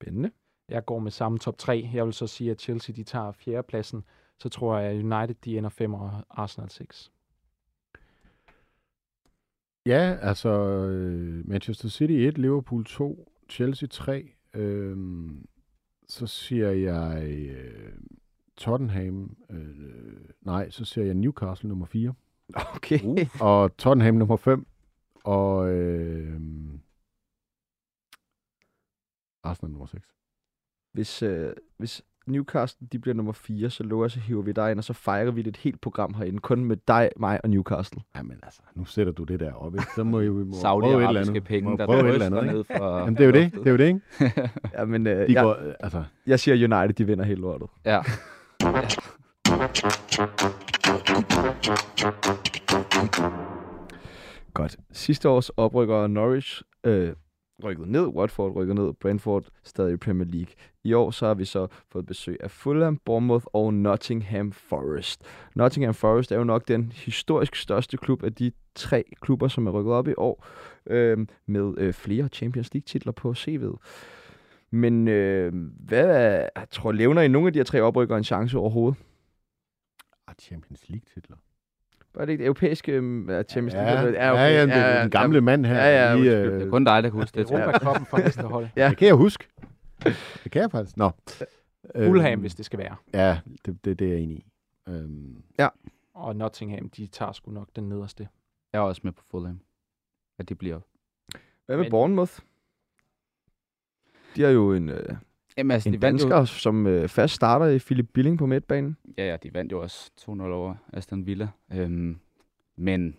[0.00, 0.30] Spændende.
[0.68, 1.90] Jeg går med samme top 3.
[1.94, 4.04] Jeg vil så sige, at Chelsea de tager fjerdepladsen.
[4.38, 7.12] Så tror jeg, at United de ender 5 og Arsenal 6.
[9.86, 14.32] Ja, altså øh, Manchester City 1, Liverpool 2, Chelsea 3.
[14.54, 14.96] Øh,
[16.08, 17.92] så siger jeg øh,
[18.56, 22.14] Tottenham, øh, nej, så siger jeg Newcastle nummer 4.
[22.76, 23.00] Okay.
[23.04, 23.18] Uh.
[23.40, 24.66] og Tottenham nummer 5.
[25.24, 26.40] Og øh,
[29.44, 30.08] Arsenal nummer 6.
[30.92, 34.70] Hvis, øh, hvis Newcastle de bliver nummer 4, så lover jeg, så hiver vi dig
[34.70, 37.50] ind, og så fejrer vi det et helt program herinde, kun med dig, mig og
[37.50, 38.00] Newcastle.
[38.16, 39.86] Jamen altså, nu sætter du det der op, ikke?
[39.96, 41.44] Så må I jo må prøve et eller andet.
[41.44, 42.54] penge, Må der prøve et eller andet, ikke?
[42.54, 44.50] ned fra Jamen, det er jo det, det er jo det, ikke?
[44.78, 47.68] Ja, men øh, De jeg, går, øh, altså, jeg siger United, de vinder helt lortet.
[47.84, 48.00] Ja.
[54.54, 54.76] Godt.
[54.92, 57.12] Sidste års oprykker Norwich øh,
[57.64, 60.54] rykket ned, Watford rykket ned, Brentford stadig i Premier League.
[60.84, 65.22] I år så har vi så fået besøg af Fulham, Bournemouth og Nottingham Forest.
[65.54, 69.70] Nottingham Forest er jo nok den historisk største klub af de tre klubber, som er
[69.70, 70.46] rykket op i år,
[70.86, 73.76] øh, med øh, flere Champions League-titler på CV'et.
[74.70, 78.24] Men øh, hvad er, jeg tror, levner I nogle af de her tre oprykker en
[78.24, 78.98] chance overhovedet?
[80.26, 81.36] ah, Champions League-titler.
[82.14, 84.12] Var det ikke det europæiske øh, Champions Ja, League?
[84.12, 85.74] ja, ja, ja, det er den gamle mand her.
[85.74, 86.52] Ja, ja, lige, undskyld.
[86.52, 87.50] Det øh, er kun dig, der kan huske det.
[87.50, 88.68] Europa-koppen for næste hold.
[88.76, 88.88] Ja.
[88.88, 89.48] Det kan jeg huske.
[90.44, 90.96] Det kan jeg faktisk.
[90.96, 91.10] Nå.
[92.06, 92.96] Fulham, Øhm, hvis det skal være.
[93.14, 94.46] Ja, det, det, det er jeg enig i.
[94.88, 95.42] Øhm,
[96.14, 98.28] Og Nottingham, de tager sgu nok den nederste.
[98.72, 99.60] Jeg er også med på Fulham.
[100.38, 100.80] At det bliver...
[101.66, 102.32] Hvad med Men- Bournemouth?
[104.36, 105.16] De har jo en, øh,
[105.58, 108.46] Jamen altså, en de vandt jo, dansker, som øh, fast starter i Philip Billing på
[108.46, 108.96] midtbanen.
[109.18, 111.48] ja, ja, de vandt jo også 2-0 over Aston Villa.
[111.72, 112.18] Øhm,
[112.76, 113.16] men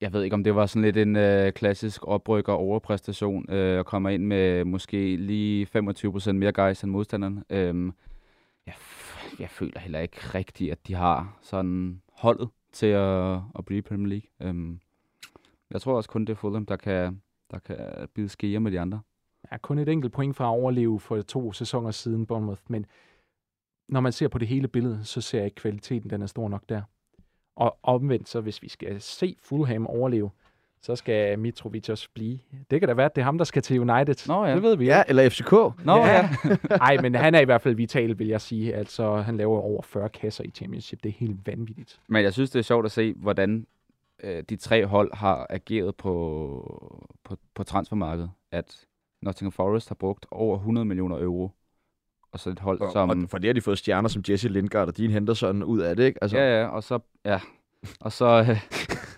[0.00, 3.86] jeg ved ikke, om det var sådan lidt en øh, klassisk oprykker overpræstation, øh, og
[3.86, 7.44] kommer ind med måske lige 25% mere guys end modstanderen.
[7.50, 7.92] Øhm,
[8.66, 8.74] jeg,
[9.38, 13.82] jeg føler heller ikke rigtigt, at de har sådan holdet til at, at blive i
[13.82, 14.28] Premier League.
[14.48, 14.80] Øhm,
[15.70, 18.80] jeg tror også kun, det er Fulham, der kan, der kan bide skære med de
[18.80, 19.00] andre.
[19.50, 22.86] Er kun et enkelt point fra at overleve for to sæsoner siden Bournemouth, men
[23.88, 26.48] når man ser på det hele billede, så ser jeg ikke kvaliteten, den er stor
[26.48, 26.82] nok der.
[27.56, 30.30] Og omvendt, så hvis vi skal se Fulham overleve,
[30.82, 32.38] så skal Mitrovic også blive.
[32.70, 34.28] Det kan da være, at det er ham, der skal til United.
[34.28, 34.54] Nå ja.
[34.54, 35.52] Det ved vi Ja, eller FCK.
[35.84, 36.28] Nå ja.
[36.70, 38.74] Nej, men han er i hvert fald vital, vil jeg sige.
[38.74, 41.02] Altså, han laver over 40 kasser i Championship.
[41.02, 42.00] Det er helt vanvittigt.
[42.08, 43.66] Men jeg synes, det er sjovt at se, hvordan
[44.22, 48.30] øh, de tre hold har ageret på, på, på transfermarkedet.
[48.52, 48.86] At
[49.22, 51.50] Nottingham Forest har brugt over 100 millioner euro.
[52.32, 53.10] Og så et hold, Og, som...
[53.10, 55.96] og for det har de fået stjerner som Jesse Lingard og Dean Henderson ud af
[55.96, 56.22] det, ikke?
[56.22, 56.98] Altså, Ja, ja, og så...
[57.24, 57.40] Ja,
[58.00, 58.60] og så øh,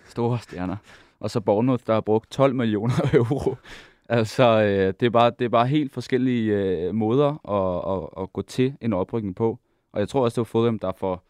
[0.05, 0.77] store stjerner.
[1.19, 3.55] Og så Bournemouth, der har brugt 12 millioner euro
[4.09, 8.33] Altså, øh, det, er bare, det er bare helt forskellige øh, måder at, at, at
[8.33, 9.59] gå til en oprykning på.
[9.93, 11.23] Og jeg tror også, det var Fulham, der for,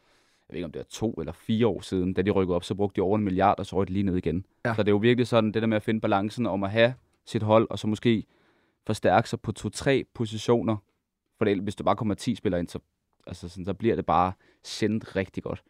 [0.49, 2.63] jeg ved ikke om det er to eller fire år siden, da de rykkede op,
[2.63, 4.45] så brugte de over en milliard, og så røg de lige ned igen.
[4.65, 4.73] Ja.
[4.73, 6.93] Så det er jo virkelig sådan, det der med at finde balancen om at have
[7.25, 8.25] sit hold, og så måske
[8.85, 10.77] forstærke sig på to-tre positioner.
[11.37, 12.79] For det, hvis du bare kommer 10 spillere ind, så,
[13.27, 14.33] altså sådan, så bliver det bare
[14.63, 15.63] sendt rigtig godt.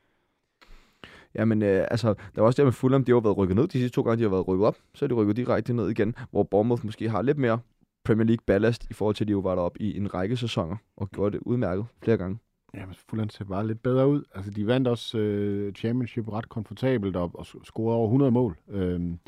[1.35, 3.67] Jamen, øh, altså, der var også det med Fulham, de har jo været rykket ned
[3.67, 5.89] de sidste to gange, de har været rykket op, så er de rykket direkte ned
[5.89, 7.59] igen, hvor Bournemouth måske har lidt mere
[8.03, 10.75] Premier League ballast i forhold til, at de jo var deroppe i en række sæsoner
[10.97, 12.39] og gjorde det udmærket flere gange.
[12.73, 14.23] Jamen, Fulham ser bare lidt bedre ud.
[14.35, 18.57] Altså, de vandt også øh, championship ret komfortabelt og, og scorede over 100 mål.
[18.69, 19.19] Øhm,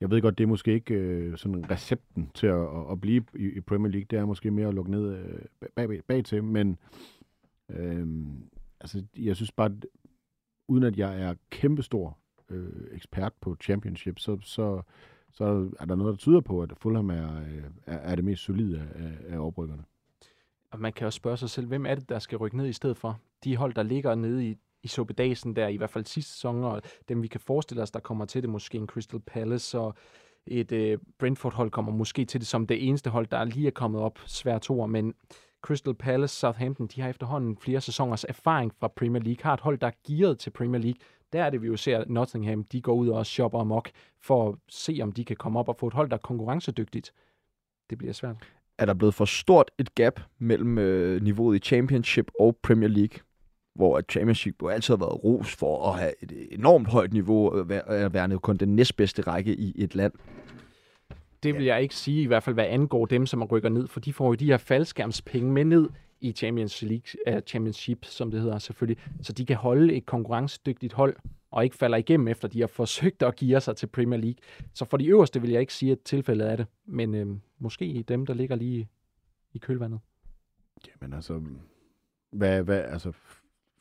[0.00, 3.24] jeg ved godt, det er måske ikke øh, sådan recepten til at, at, at blive
[3.34, 4.06] i, i Premier League.
[4.10, 5.42] Det er måske mere at lukke ned øh,
[5.76, 6.78] bag, bag, bag til, men
[7.68, 8.06] øh,
[8.80, 9.86] altså, jeg synes bare, at
[10.68, 12.18] uden at jeg er kæmpestor
[12.48, 14.82] øh, ekspert på championship, så, så,
[15.32, 18.42] så er der noget, der tyder på, at Fulham er, øh, er, er det mest
[18.42, 19.84] solide af, af oprykkerne.
[20.70, 22.72] Og man kan også spørge sig selv, hvem er det, der skal rykke ned i
[22.72, 23.20] stedet for?
[23.44, 26.82] De hold, der ligger nede i, i Sobedasen der, i hvert fald sidste sæson, og
[27.08, 29.94] dem vi kan forestille os, der kommer til det, måske en Crystal Palace, og
[30.46, 34.00] et øh, Brentford-hold kommer måske til det som det eneste hold, der lige er kommet
[34.00, 35.14] op svært to men
[35.62, 39.78] Crystal Palace, Southampton, de har efterhånden flere sæsoners erfaring fra Premier League, har et hold,
[39.78, 40.98] der er gearet til Premier League.
[41.32, 43.90] Der er det, vi jo ser, at Nottingham, de går ud og shopper amok
[44.22, 47.12] for at se, om de kan komme op og få et hold, der er konkurrencedygtigt.
[47.90, 48.36] Det bliver svært.
[48.78, 53.18] Er der blevet for stort et gap mellem øh, niveauet i Championship og Premier League?
[53.78, 57.50] Hvor at Championship jo altid har været ros for at have et enormt højt niveau,
[57.50, 60.12] og være, være kun den næstbedste række i et land.
[61.42, 64.00] Det vil jeg ikke sige, i hvert fald hvad angår dem, som rykker ned, for
[64.00, 65.88] de får jo de her faldskærmspenge med ned
[66.20, 70.92] i Champions League, uh, Championship, som det hedder selvfølgelig, så de kan holde et konkurrencedygtigt
[70.92, 71.16] hold,
[71.50, 74.38] og ikke falder igennem, efter de har forsøgt at give sig til Premier League.
[74.74, 77.26] Så for de øverste vil jeg ikke sige, at tilfældet er det, men øh,
[77.58, 78.88] måske dem, der ligger lige
[79.52, 80.00] i kølvandet.
[80.88, 81.42] Jamen altså,
[82.32, 83.12] hvad, hvad, altså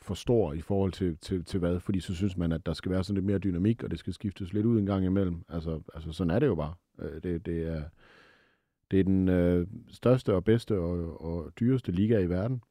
[0.07, 1.79] forstår i forhold til, til, til hvad?
[1.79, 4.13] Fordi så synes man, at der skal være sådan lidt mere dynamik, og det skal
[4.13, 5.43] skiftes lidt ud en gang imellem.
[5.49, 6.73] Altså, altså sådan er det jo bare.
[6.99, 7.83] Øh, det, det, er,
[8.91, 12.61] det er den øh, største og bedste og, og dyreste liga i verden.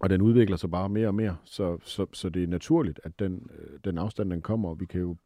[0.00, 3.18] Og den udvikler sig bare mere og mere, så, så, så det er naturligt, at
[3.18, 4.68] den, øh, den afstand, den kommer.
[4.68, 5.16] Og vi kan jo,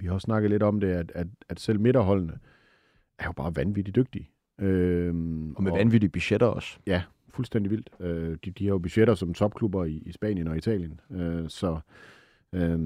[0.00, 2.38] vi har også snakket lidt om det, at, at, at selv midterholdene
[3.18, 4.30] er jo bare vanvittigt dygtige.
[4.60, 6.78] Øhm, og med og, vanvittige budgetter også.
[6.86, 7.02] Ja,
[7.38, 7.90] fuldstændig vildt.
[8.00, 11.00] Øh, de, de har jo budgetter som topklubber i, i Spanien og Italien.
[11.10, 11.80] Øh, så
[12.52, 12.78] øh,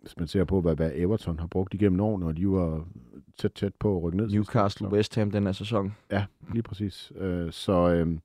[0.00, 2.84] hvis man ser på, hvad, hvad Everton har brugt igennem årene, og de var
[3.38, 4.28] tæt, tæt på at rykke ned.
[4.28, 5.94] Newcastle, West Ham den her sæson.
[6.10, 7.12] Ja, lige præcis.
[7.16, 8.18] Øh, så øh,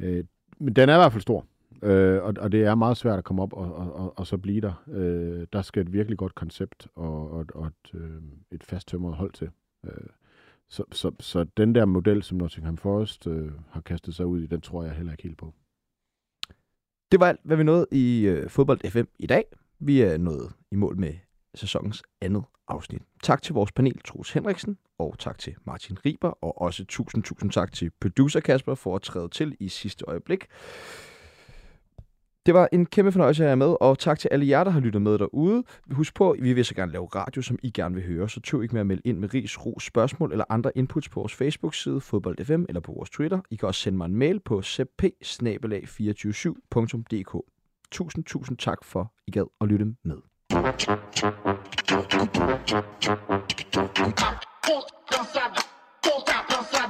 [0.00, 0.24] øh,
[0.58, 1.46] men den er i hvert fald stor.
[1.82, 4.38] Øh, og, og det er meget svært at komme op og, og, og, og så
[4.38, 4.84] blive der.
[4.92, 9.14] Øh, der skal et virkelig godt koncept og, og, og et, øh, et fast tømret
[9.14, 9.50] hold til.
[9.86, 9.92] Øh,
[10.70, 14.46] så, så, så den der model, som Nottingham Forest øh, har kastet sig ud i,
[14.46, 15.54] den tror jeg heller ikke helt på.
[17.12, 19.44] Det var alt, hvad vi nåede i øh, Fodbold FM i dag.
[19.78, 21.14] Vi er nået i mål med
[21.54, 23.02] sæsonens andet afsnit.
[23.22, 27.50] Tak til vores panel, Troels Henriksen, og tak til Martin Riber, og også tusind, tusind
[27.50, 30.46] tak til producer Kasper for at træde til i sidste øjeblik.
[32.46, 34.80] Det var en kæmpe fornøjelse at have med, og tak til alle jer, der har
[34.80, 35.62] lyttet med derude.
[35.90, 38.62] Husk på, vi vil så gerne lave radio, som I gerne vil høre, så tøv
[38.62, 42.00] ikke med at melde ind med ris, ro, spørgsmål eller andre inputs på vores Facebook-side,
[42.00, 43.40] fodboldfm eller på vores Twitter.
[43.50, 45.02] I kan også sende mig en mail på cp
[46.74, 47.40] 247dk
[47.90, 50.16] Tusind, tusind tak for, I gad at lytte med.
[55.10, 55.60] Cansado,
[56.02, 56.80] tô cansado.